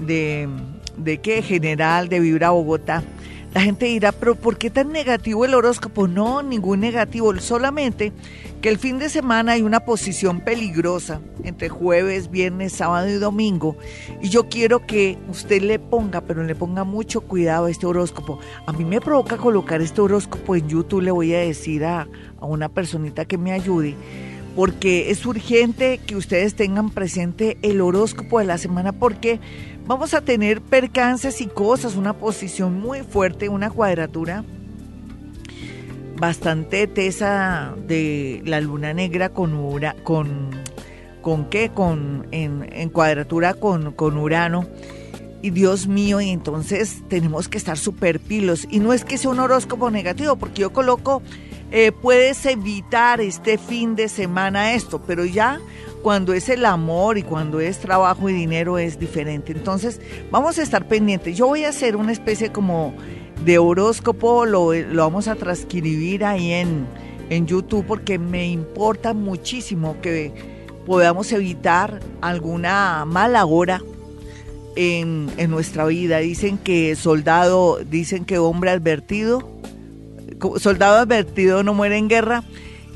[0.01, 0.49] de,
[0.97, 3.03] de qué general de Vibra Bogotá.
[3.57, 6.07] La gente dirá, pero ¿por qué tan negativo el horóscopo?
[6.07, 8.13] No, ningún negativo, solamente
[8.61, 13.79] que el fin de semana hay una posición peligrosa entre jueves, viernes, sábado y domingo.
[14.21, 18.41] Y yo quiero que usted le ponga, pero le ponga mucho cuidado a este horóscopo.
[18.67, 22.45] A mí me provoca colocar este horóscopo en YouTube, le voy a decir a, a
[22.45, 23.95] una personita que me ayude
[24.55, 29.39] porque es urgente que ustedes tengan presente el horóscopo de la semana porque
[29.87, 34.45] vamos a tener percances y cosas, una posición muy fuerte, una cuadratura
[36.19, 40.51] bastante tesa de la luna negra con con
[41.21, 44.67] con qué con en, en cuadratura con, con Urano.
[45.43, 48.67] Y Dios mío y entonces tenemos que estar súper pilos.
[48.71, 51.23] Y no es que sea un horóscopo negativo porque yo coloco
[51.73, 55.61] eh, puedes evitar este fin de semana esto, pero ya
[56.03, 59.53] cuando es el amor y cuando es trabajo y dinero es diferente.
[59.53, 61.37] Entonces, vamos a estar pendientes.
[61.37, 62.95] Yo voy a hacer una especie como
[63.45, 66.87] de horóscopo, lo, lo vamos a transcribir ahí en,
[67.29, 70.33] en YouTube porque me importa muchísimo que
[70.87, 73.83] podamos evitar alguna mala hora
[74.77, 76.19] en, en nuestra vida.
[76.19, 79.57] Dicen que soldado, dicen que hombre advertido
[80.59, 82.45] soldado advertido no muere en guerra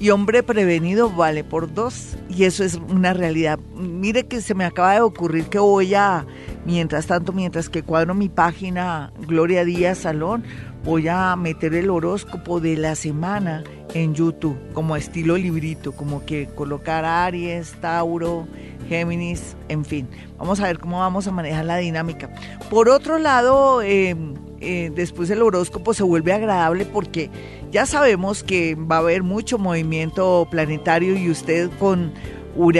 [0.01, 2.17] y hombre prevenido vale por dos.
[2.29, 3.61] Y eso es una realidad.
[3.77, 6.27] Mire que se me acaba de ocurrir que voy a,
[6.65, 10.43] mientras tanto, mientras que cuadro mi página Gloria Díaz Salón,
[10.85, 16.49] voy a meter el horóscopo de la semana en YouTube, como estilo librito, como que
[16.55, 18.47] colocar Aries, Tauro,
[18.91, 20.09] Géminis, en fin.
[20.37, 22.29] Vamos a ver cómo vamos a manejar la dinámica.
[22.69, 24.17] Por otro lado, eh,
[24.61, 27.31] eh, después el horóscopo se vuelve agradable porque
[27.71, 32.13] ya sabemos que va a haber mucho movimiento planetario y usted con,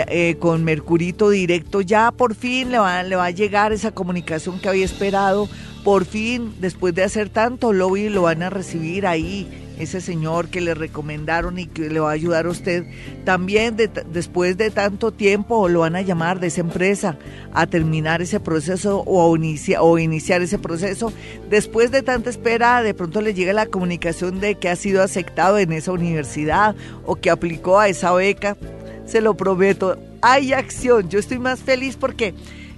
[0.07, 4.85] eh, con Mercurito directo ya por fin le va, a llegar esa comunicación que había
[4.85, 5.49] esperado.
[5.83, 9.47] Por fin, después de hacer tanto lobby, lo van a recibir ahí
[9.79, 12.85] ese señor que le recomendaron y que le va a ayudar a usted.
[13.25, 13.75] También
[14.11, 17.17] después de tanto tiempo lo van a llamar de esa empresa
[17.51, 21.11] a terminar ese proceso o, o iniciar ese proceso.
[21.49, 25.57] Después de tanta espera, de pronto le llega la comunicación de que ha sido aceptado
[25.57, 28.57] en esa universidad o que aplicó a esa beca.
[29.05, 29.97] Se lo prometo.
[30.21, 31.09] Hay acción.
[31.09, 32.33] Yo estoy más feliz porque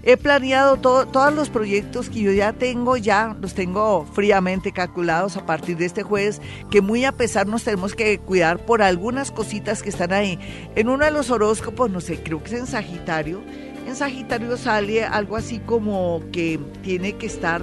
[0.06, 5.46] He planeado todos los proyectos que yo ya tengo, ya los tengo fríamente calculados a
[5.46, 9.82] partir de este jueves, que muy a pesar nos tenemos que cuidar por algunas cositas
[9.82, 10.38] que están ahí.
[10.76, 13.42] En uno de los horóscopos, no sé, creo que es en Sagitario,
[13.88, 17.62] en Sagitario sale algo así como que tiene que estar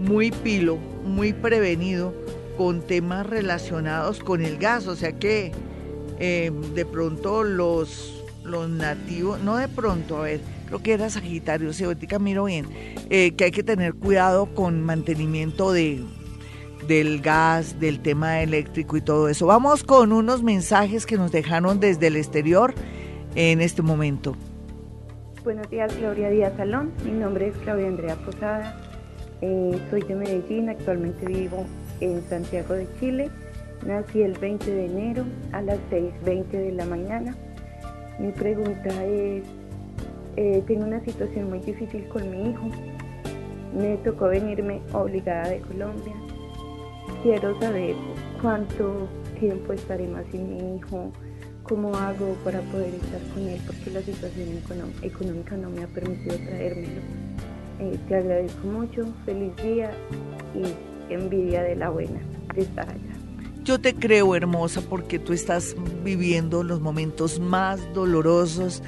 [0.00, 2.12] muy pilo, muy prevenido
[2.56, 5.52] con temas relacionados con el gas, o sea que
[6.20, 11.72] eh, de pronto los, los nativos, no de pronto, a ver, creo que era Sagitario,
[11.72, 12.66] si ahorita miro bien,
[13.08, 16.00] eh, que hay que tener cuidado con mantenimiento de,
[16.86, 19.46] del gas, del tema eléctrico y todo eso.
[19.46, 22.74] Vamos con unos mensajes que nos dejaron desde el exterior
[23.34, 24.36] en este momento.
[25.42, 26.92] Buenos días, Gloria Díaz Salón.
[27.02, 28.78] Mi nombre es Claudia Andrea Posada.
[29.40, 31.64] Eh, soy de Medellín, actualmente vivo
[32.00, 33.30] en Santiago de Chile.
[33.86, 37.34] Nací el 20 de enero a las 6.20 de la mañana.
[38.18, 39.44] Mi pregunta es,
[40.36, 42.70] eh, tengo una situación muy difícil con mi hijo.
[43.74, 46.14] Me tocó venirme obligada de Colombia.
[47.22, 47.94] Quiero saber
[48.42, 49.08] cuánto
[49.38, 51.10] tiempo estaré más sin mi hijo,
[51.62, 54.48] cómo hago para poder estar con él, porque la situación
[55.02, 57.00] económica no me ha permitido traérmelo.
[57.78, 59.90] Eh, te agradezco mucho, feliz día
[60.54, 62.20] y envidia de la buena
[62.54, 63.09] de estar allá.
[63.64, 68.82] Yo te creo hermosa porque tú estás viviendo los momentos más dolorosos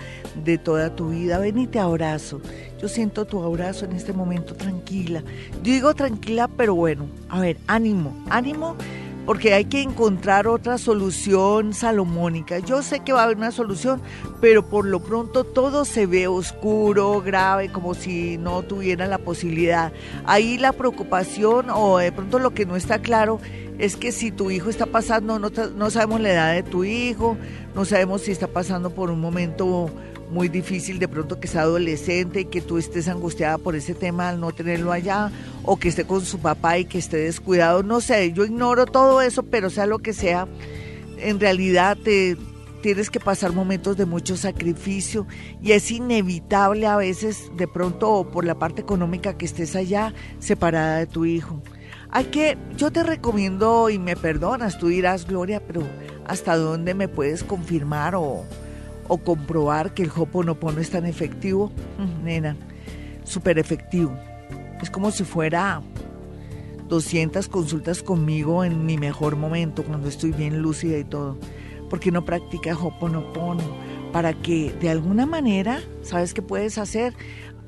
[0.44, 1.38] de toda tu vida.
[1.38, 2.40] Ven y te abrazo.
[2.80, 5.22] Yo siento tu abrazo en este momento tranquila.
[5.62, 8.76] Yo digo tranquila, pero bueno, a ver, ánimo, ánimo
[9.26, 12.58] porque hay que encontrar otra solución salomónica.
[12.58, 14.02] Yo sé que va a haber una solución,
[14.40, 19.92] pero por lo pronto todo se ve oscuro, grave, como si no tuviera la posibilidad.
[20.24, 23.38] Ahí la preocupación o de pronto lo que no está claro
[23.78, 27.36] es que si tu hijo está pasando, no, sabemos la edad de tu hijo,
[27.74, 29.90] no sabemos si está pasando por un momento
[30.30, 34.30] muy difícil de pronto que sea adolescente y que tú estés angustiada por ese tema
[34.30, 35.30] al no tenerlo allá
[35.62, 39.20] o que esté con su papá y que esté descuidado, no sé, yo ignoro todo
[39.20, 40.48] eso, pero sea lo que sea,
[41.18, 42.36] en realidad te
[42.82, 45.26] tienes que pasar momentos de mucho sacrificio
[45.62, 50.98] y es inevitable a veces de pronto por la parte económica que estés allá separada
[50.98, 51.62] de tu hijo.
[52.14, 55.82] Hay que, yo te recomiendo y me perdonas, tú dirás, Gloria, pero
[56.26, 58.44] ¿hasta dónde me puedes confirmar o,
[59.08, 62.56] o comprobar que el Hoponopono es tan efectivo, mm, nena,
[63.24, 64.14] súper efectivo.
[64.82, 65.80] Es como si fuera
[66.88, 71.38] 200 consultas conmigo en mi mejor momento, cuando estoy bien lúcida y todo.
[71.88, 73.62] porque no practica Hoponopono?
[74.12, 77.12] Para que de alguna manera, ¿sabes qué puedes hacer?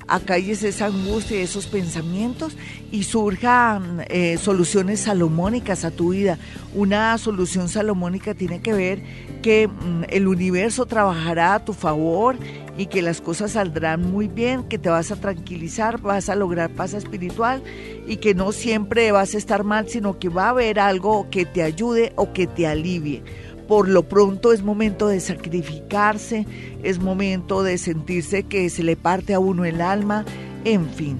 [0.09, 2.57] Acalles esa angustia esos pensamientos
[2.91, 6.39] y surjan eh, soluciones salomónicas a tu vida.
[6.75, 9.03] Una solución salomónica tiene que ver
[9.43, 12.37] que mm, el universo trabajará a tu favor
[12.77, 16.71] y que las cosas saldrán muy bien, que te vas a tranquilizar, vas a lograr
[16.71, 17.63] paz espiritual
[18.07, 21.47] y que no siempre vas a estar mal, sino que va a haber algo que
[21.47, 23.23] te ayude o que te alivie.
[23.69, 26.47] Por lo pronto es momento de sacrificarse,
[26.83, 30.25] es momento de sentirse que se le parte a uno el alma,
[30.65, 31.19] en fin.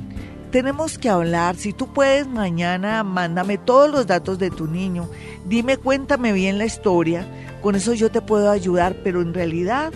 [0.51, 5.09] Tenemos que hablar, si tú puedes mañana, mándame todos los datos de tu niño,
[5.47, 7.27] dime, cuéntame bien la historia,
[7.61, 9.93] con eso yo te puedo ayudar, pero en realidad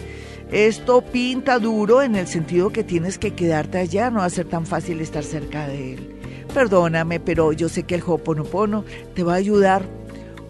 [0.51, 4.47] esto pinta duro en el sentido que tienes que quedarte allá, no va a ser
[4.47, 6.19] tan fácil estar cerca de él.
[6.55, 8.85] Perdóname, pero yo sé que el Hoponopono
[9.15, 9.83] te va a ayudar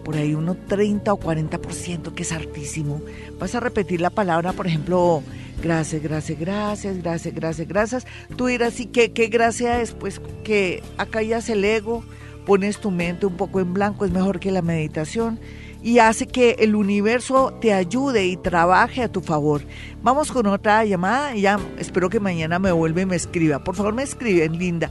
[0.09, 2.99] por ahí uno 30 o 40%, que es hartísimo.
[3.37, 5.21] Vas a repetir la palabra, por ejemplo,
[5.61, 8.07] gracias, gracias, gracias, gracias, gracias, gracias.
[8.35, 9.91] Tú dirás, ¿y qué, qué gracia es?
[9.91, 12.03] Pues que acallas el ego,
[12.47, 15.39] pones tu mente un poco en blanco, es mejor que la meditación
[15.83, 19.61] y hace que el universo te ayude y trabaje a tu favor.
[20.01, 23.63] Vamos con otra llamada y ya espero que mañana me vuelva y me escriba.
[23.63, 24.89] Por favor, me escriben, linda.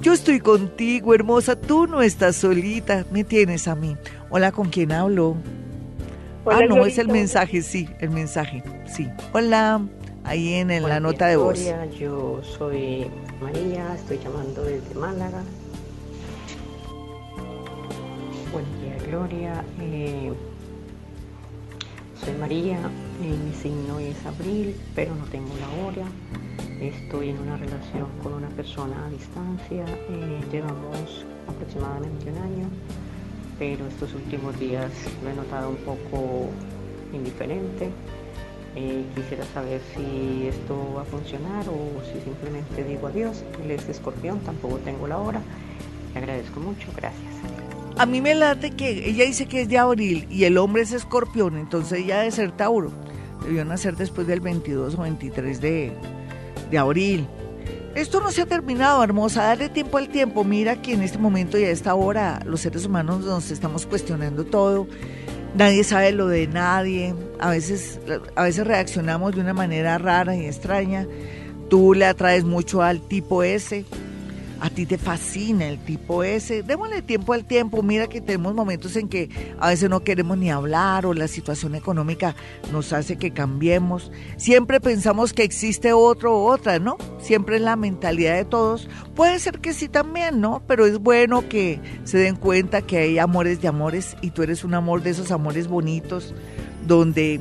[0.00, 1.56] Yo estoy contigo, hermosa.
[1.56, 3.04] Tú no estás solita.
[3.10, 3.96] Me tienes a mí.
[4.30, 5.36] Hola, ¿con quién hablo?
[6.46, 8.62] ah, no, es el mensaje, sí, el mensaje.
[8.86, 9.08] Sí.
[9.34, 9.82] Hola,
[10.24, 11.60] ahí en, la nota de voz.
[11.98, 13.06] Yo soy
[13.42, 15.42] María, estoy llamando desde Málaga.
[18.52, 19.64] Buen día, Gloria.
[19.80, 20.32] Eh,
[22.24, 22.78] soy María,
[23.22, 26.06] eh, mi signo es abril, pero no tengo la hora.
[26.80, 32.68] Estoy en una relación con una persona a distancia, eh, llevamos aproximadamente un año,
[33.58, 34.90] pero estos últimos días
[35.22, 36.48] lo he notado un poco
[37.12, 37.90] indiferente.
[38.74, 43.44] Eh, quisiera saber si esto va a funcionar o si simplemente digo adiós.
[43.62, 45.42] Él es escorpión, tampoco tengo la hora.
[46.14, 47.34] Le agradezco mucho, gracias.
[47.98, 50.92] A mí me late que ella dice que es de abril y el hombre es
[50.92, 52.90] escorpión, entonces ella debe ser Tauro.
[53.42, 55.92] Debió nacer después del 22 o 23 de,
[56.70, 57.26] de abril.
[57.94, 59.44] Esto no se ha terminado, hermosa.
[59.44, 60.44] Dale tiempo al tiempo.
[60.44, 64.44] Mira que en este momento y a esta hora los seres humanos nos estamos cuestionando
[64.44, 64.86] todo.
[65.56, 67.14] Nadie sabe lo de nadie.
[67.40, 67.98] A veces,
[68.36, 71.06] a veces reaccionamos de una manera rara y extraña.
[71.68, 73.84] Tú le atraes mucho al tipo ese
[74.60, 78.94] a ti te fascina el tipo ese, démosle tiempo al tiempo, mira que tenemos momentos
[78.96, 82.34] en que a veces no queremos ni hablar o la situación económica
[82.72, 86.96] nos hace que cambiemos, siempre pensamos que existe otro u otra, ¿no?
[87.18, 90.62] Siempre es la mentalidad de todos, puede ser que sí también, ¿no?
[90.66, 94.64] Pero es bueno que se den cuenta que hay amores de amores y tú eres
[94.64, 96.34] un amor de esos amores bonitos
[96.86, 97.40] donde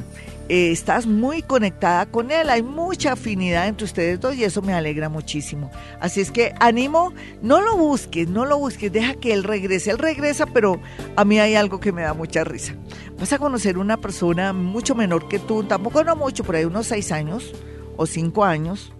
[0.49, 4.73] eh, estás muy conectada con él, hay mucha afinidad entre ustedes dos y eso me
[4.73, 5.69] alegra muchísimo.
[5.99, 9.99] Así es que animo, no lo busques, no lo busques, deja que él regrese, él
[9.99, 10.81] regresa, pero
[11.15, 12.73] a mí hay algo que me da mucha risa.
[13.19, 16.87] Vas a conocer una persona mucho menor que tú, tampoco no mucho, por ahí unos
[16.87, 17.53] seis años
[17.95, 18.91] o cinco años,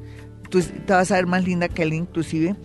[0.49, 2.55] tú te vas a ver más linda que él inclusive,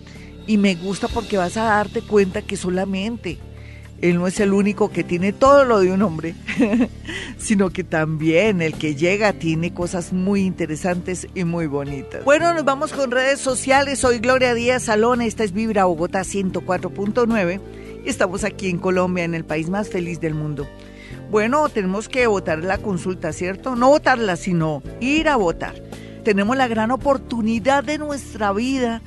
[0.47, 3.39] y me gusta porque vas a darte cuenta que solamente
[4.01, 6.35] él no es el único que tiene todo lo de un hombre,
[7.39, 12.25] sino que también el que llega tiene cosas muy interesantes y muy bonitas.
[12.25, 14.01] Bueno, nos vamos con redes sociales.
[14.01, 17.61] Soy Gloria Díaz Salón, esta es Vibra Bogotá 104.9
[18.05, 20.67] y estamos aquí en Colombia, en el país más feliz del mundo.
[21.31, 23.75] Bueno, tenemos que votar la consulta, ¿cierto?
[23.75, 25.75] No votarla, sino ir a votar.
[26.23, 29.03] Tenemos la gran oportunidad de nuestra vida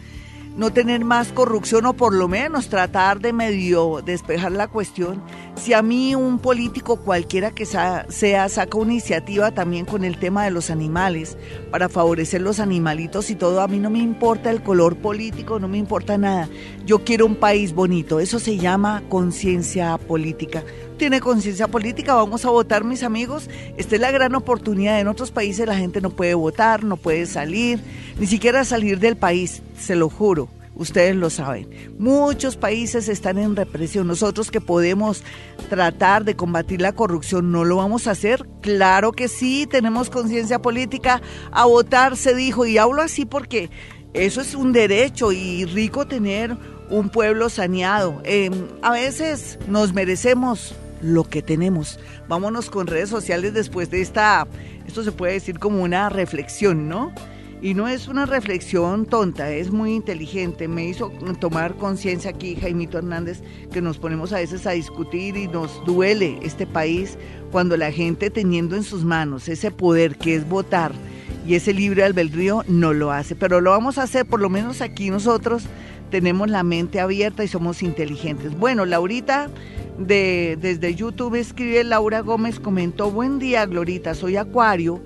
[0.58, 5.22] no tener más corrupción o por lo menos tratar de medio despejar la cuestión.
[5.55, 8.05] Si a mí un político cualquiera que sea,
[8.49, 11.38] saca una iniciativa también con el tema de los animales
[11.72, 15.68] para favorecer los animalitos y todo, a mí no me importa el color político, no
[15.68, 16.49] me importa nada.
[16.86, 20.64] Yo quiero un país bonito, eso se llama conciencia política
[20.98, 23.50] tiene conciencia política, vamos a votar mis amigos.
[23.78, 25.00] Esta es la gran oportunidad.
[25.00, 27.80] En otros países la gente no puede votar, no puede salir,
[28.20, 30.50] ni siquiera salir del país, se lo juro.
[30.76, 31.68] Ustedes lo saben.
[31.98, 34.06] Muchos países están en represión.
[34.06, 35.24] Nosotros que podemos
[35.72, 38.48] tratar de combatir la corrupción, ¿no lo vamos a hacer?
[38.62, 41.20] Claro que sí, tenemos conciencia política.
[41.52, 43.72] A votar se dijo, y hablo así porque
[44.14, 46.56] eso es un derecho y rico tener
[46.89, 48.22] un pueblo saneado.
[48.24, 52.00] Em, a veces nos merecemos lo que tenemos.
[52.28, 54.48] Vámonos con redes sociales después de esta,
[54.88, 57.14] esto se puede decir como una reflexión, ¿no?
[57.60, 60.68] Y no es una reflexión tonta, es muy inteligente.
[60.68, 63.41] Me hizo tomar conciencia aquí Jaimito Hernández
[63.72, 67.18] que nos ponemos a veces a discutir y nos duele este país
[67.52, 70.91] cuando la gente teniendo en sus manos ese poder que es votar
[71.48, 73.36] y ese libre albedrío no lo hace.
[73.36, 75.64] Pero lo vamos a hacer, por lo menos aquí nosotros
[76.12, 78.58] tenemos la mente abierta y somos inteligentes.
[78.58, 79.50] Bueno, Laurita
[79.98, 85.02] de, desde YouTube escribe Laura Gómez, comentó, buen día Glorita, soy Acuario,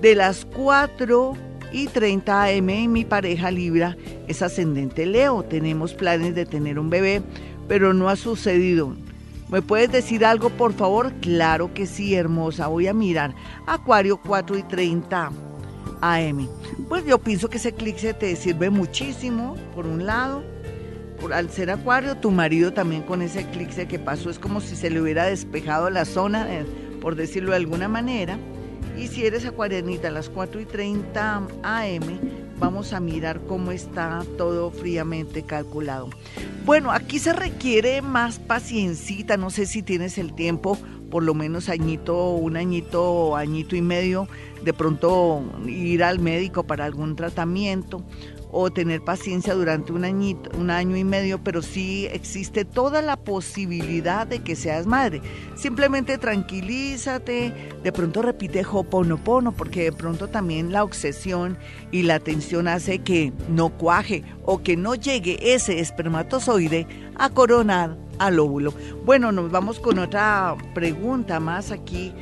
[0.00, 1.34] de las 4
[1.72, 3.96] y 30 am y mi pareja Libra
[4.28, 7.22] es ascendente Leo, tenemos planes de tener un bebé,
[7.68, 8.94] pero no ha sucedido.
[9.50, 11.12] ¿Me puedes decir algo, por favor?
[11.20, 12.66] Claro que sí, hermosa.
[12.66, 13.34] Voy a mirar.
[13.66, 15.30] Acuario 4 y 30
[16.00, 16.48] AM.
[16.88, 20.42] Pues yo pienso que ese eclipse te sirve muchísimo, por un lado.
[21.32, 24.90] Al ser acuario, tu marido también con ese eclipse que pasó es como si se
[24.90, 26.66] le hubiera despejado la zona, eh,
[27.00, 28.38] por decirlo de alguna manera.
[28.98, 32.20] Y si eres acuarianita a las 4 y 30 AM,
[32.58, 36.10] vamos a mirar cómo está todo fríamente calculado.
[36.64, 40.78] Bueno, aquí se requiere más paciencita, no sé si tienes el tiempo,
[41.10, 44.28] por lo menos añito, un añito, añito y medio,
[44.62, 48.04] de pronto ir al médico para algún tratamiento
[48.56, 53.16] o tener paciencia durante un, añito, un año y medio, pero sí existe toda la
[53.16, 55.20] posibilidad de que seas madre.
[55.56, 57.52] Simplemente tranquilízate,
[57.82, 61.58] de pronto repite Hoponopono, porque de pronto también la obsesión
[61.90, 66.86] y la tensión hace que no cuaje o que no llegue ese espermatozoide
[67.16, 68.72] a coronar al óvulo.
[69.04, 72.12] Bueno, nos vamos con otra pregunta más aquí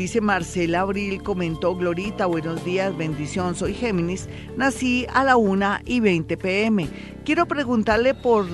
[0.00, 6.00] Dice Marcela Abril, comentó Glorita, buenos días, bendición, soy Géminis, nací a la 1 y
[6.00, 6.88] 20 pm.
[7.26, 8.46] Quiero preguntarle por,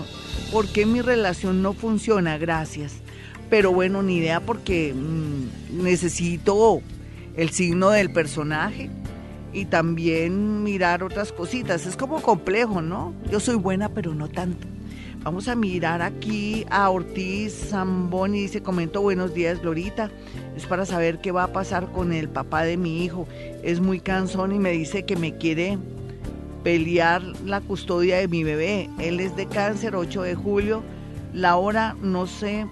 [0.50, 2.94] por qué mi relación no funciona, gracias.
[3.48, 6.82] Pero bueno, ni idea porque mm, necesito
[7.36, 8.90] el signo del personaje
[9.52, 11.86] y también mirar otras cositas.
[11.86, 13.14] Es como complejo, ¿no?
[13.30, 14.66] Yo soy buena, pero no tanto.
[15.26, 20.08] Vamos a mirar aquí a Ortiz Zamboni, dice, comento buenos días, Glorita.
[20.56, 23.26] Es para saber qué va a pasar con el papá de mi hijo.
[23.64, 25.78] Es muy cansón y me dice que me quiere
[26.62, 28.88] pelear la custodia de mi bebé.
[29.00, 30.84] Él es de cáncer, 8 de julio.
[31.32, 32.68] La hora, no sé,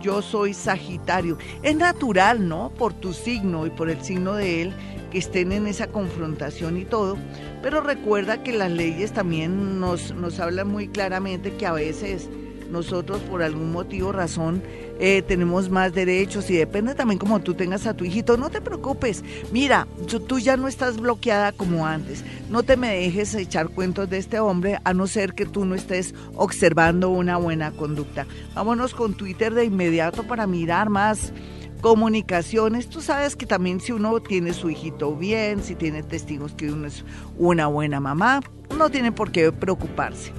[0.00, 1.36] yo soy Sagitario.
[1.64, 2.70] Es natural, ¿no?
[2.70, 4.72] Por tu signo y por el signo de él,
[5.10, 7.16] que estén en esa confrontación y todo.
[7.62, 12.28] Pero recuerda que las leyes también nos, nos hablan muy claramente que a veces
[12.70, 14.62] nosotros por algún motivo, razón,
[14.98, 18.36] eh, tenemos más derechos y depende también como tú tengas a tu hijito.
[18.36, 19.86] No te preocupes, mira,
[20.28, 22.24] tú ya no estás bloqueada como antes.
[22.48, 25.74] No te me dejes echar cuentos de este hombre a no ser que tú no
[25.74, 28.26] estés observando una buena conducta.
[28.54, 31.32] Vámonos con Twitter de inmediato para mirar más
[31.80, 32.88] comunicaciones.
[32.88, 36.86] Tú sabes que también si uno tiene su hijito bien, si tiene testigos que uno
[36.86, 37.04] es
[37.38, 38.40] una buena mamá,
[38.76, 40.32] no tiene por qué preocuparse.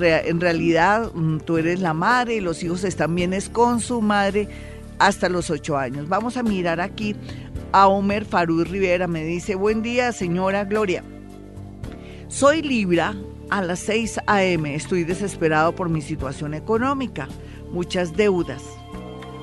[0.00, 4.48] En realidad mm, tú eres la madre y los hijos están bienes con su madre
[4.98, 6.08] hasta los ocho años.
[6.08, 7.14] Vamos a mirar aquí
[7.72, 9.06] a Homer Farú Rivera.
[9.06, 11.04] Me dice, buen día señora Gloria.
[12.28, 13.14] Soy Libra
[13.50, 14.74] a las 6 a.m.
[14.74, 17.28] Estoy desesperado por mi situación económica.
[17.70, 18.62] Muchas deudas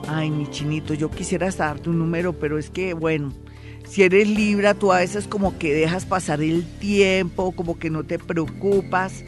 [0.08, 3.32] Ay, mi chinito, yo quisiera darte un número, pero es que, bueno,
[3.88, 8.04] si eres Libra, tú a veces como que dejas pasar el tiempo, como que no
[8.04, 9.24] te preocupas.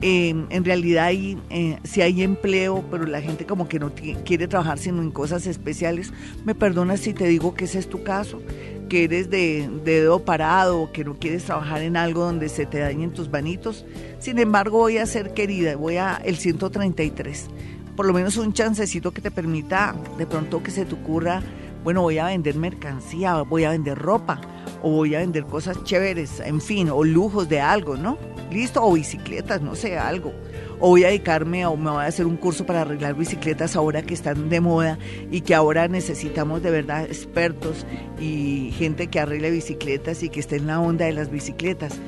[0.00, 3.92] Em, en realidad hay, eh, si hay empleo, pero la gente como que no
[4.24, 6.12] quiere trabajar sino en cosas especiales.
[6.44, 8.42] Me perdonas si te digo que ese es tu caso,
[8.88, 12.78] que eres de, de dedo parado, que no quieres trabajar en algo donde se te
[12.78, 13.86] dañen tus vanitos.
[14.18, 17.48] Sin embargo, voy a ser querida, voy a el 133
[17.96, 21.42] por lo menos un chancecito que te permita de pronto que se te ocurra,
[21.84, 24.40] bueno, voy a vender mercancía, voy a vender ropa,
[24.82, 28.18] o voy a vender cosas chéveres, en fin, o lujos de algo, ¿no?
[28.52, 30.32] Listo, o bicicletas, no sé, algo.
[30.78, 34.02] O voy a dedicarme o me voy a hacer un curso para arreglar bicicletas ahora
[34.02, 34.98] que están de moda
[35.30, 37.86] y que ahora necesitamos de verdad expertos
[38.20, 41.98] y gente que arregle bicicletas y que esté en la onda de las bicicletas.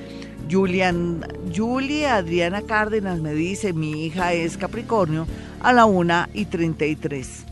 [0.51, 1.25] Julian,
[1.55, 5.27] Julia Adriana Cárdenas me dice, mi hija es Capricornio
[5.65, 7.47] a la 1 y 33.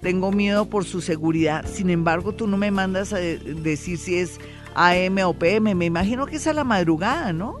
[0.00, 4.38] Tengo miedo por su seguridad, sin embargo tú no me mandas a decir si es
[4.76, 7.60] AM o PM, me imagino que es a la madrugada, ¿no?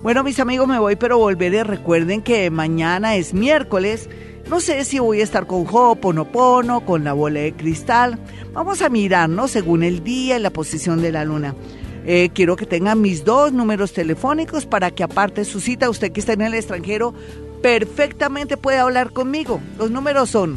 [0.02, 1.64] Bueno, mis amigos, me voy, pero volveré.
[1.64, 4.08] Recuerden que mañana es miércoles.
[4.48, 8.20] No sé si voy a estar con Ho'oponopono, con la bola de cristal.
[8.52, 11.56] Vamos a mirarnos según el día y la posición de la luna.
[12.04, 16.20] Eh, quiero que tengan mis dos números telefónicos para que aparte su cita, usted que
[16.20, 17.14] está en el extranjero,
[17.62, 19.60] perfectamente pueda hablar conmigo.
[19.76, 20.56] Los números son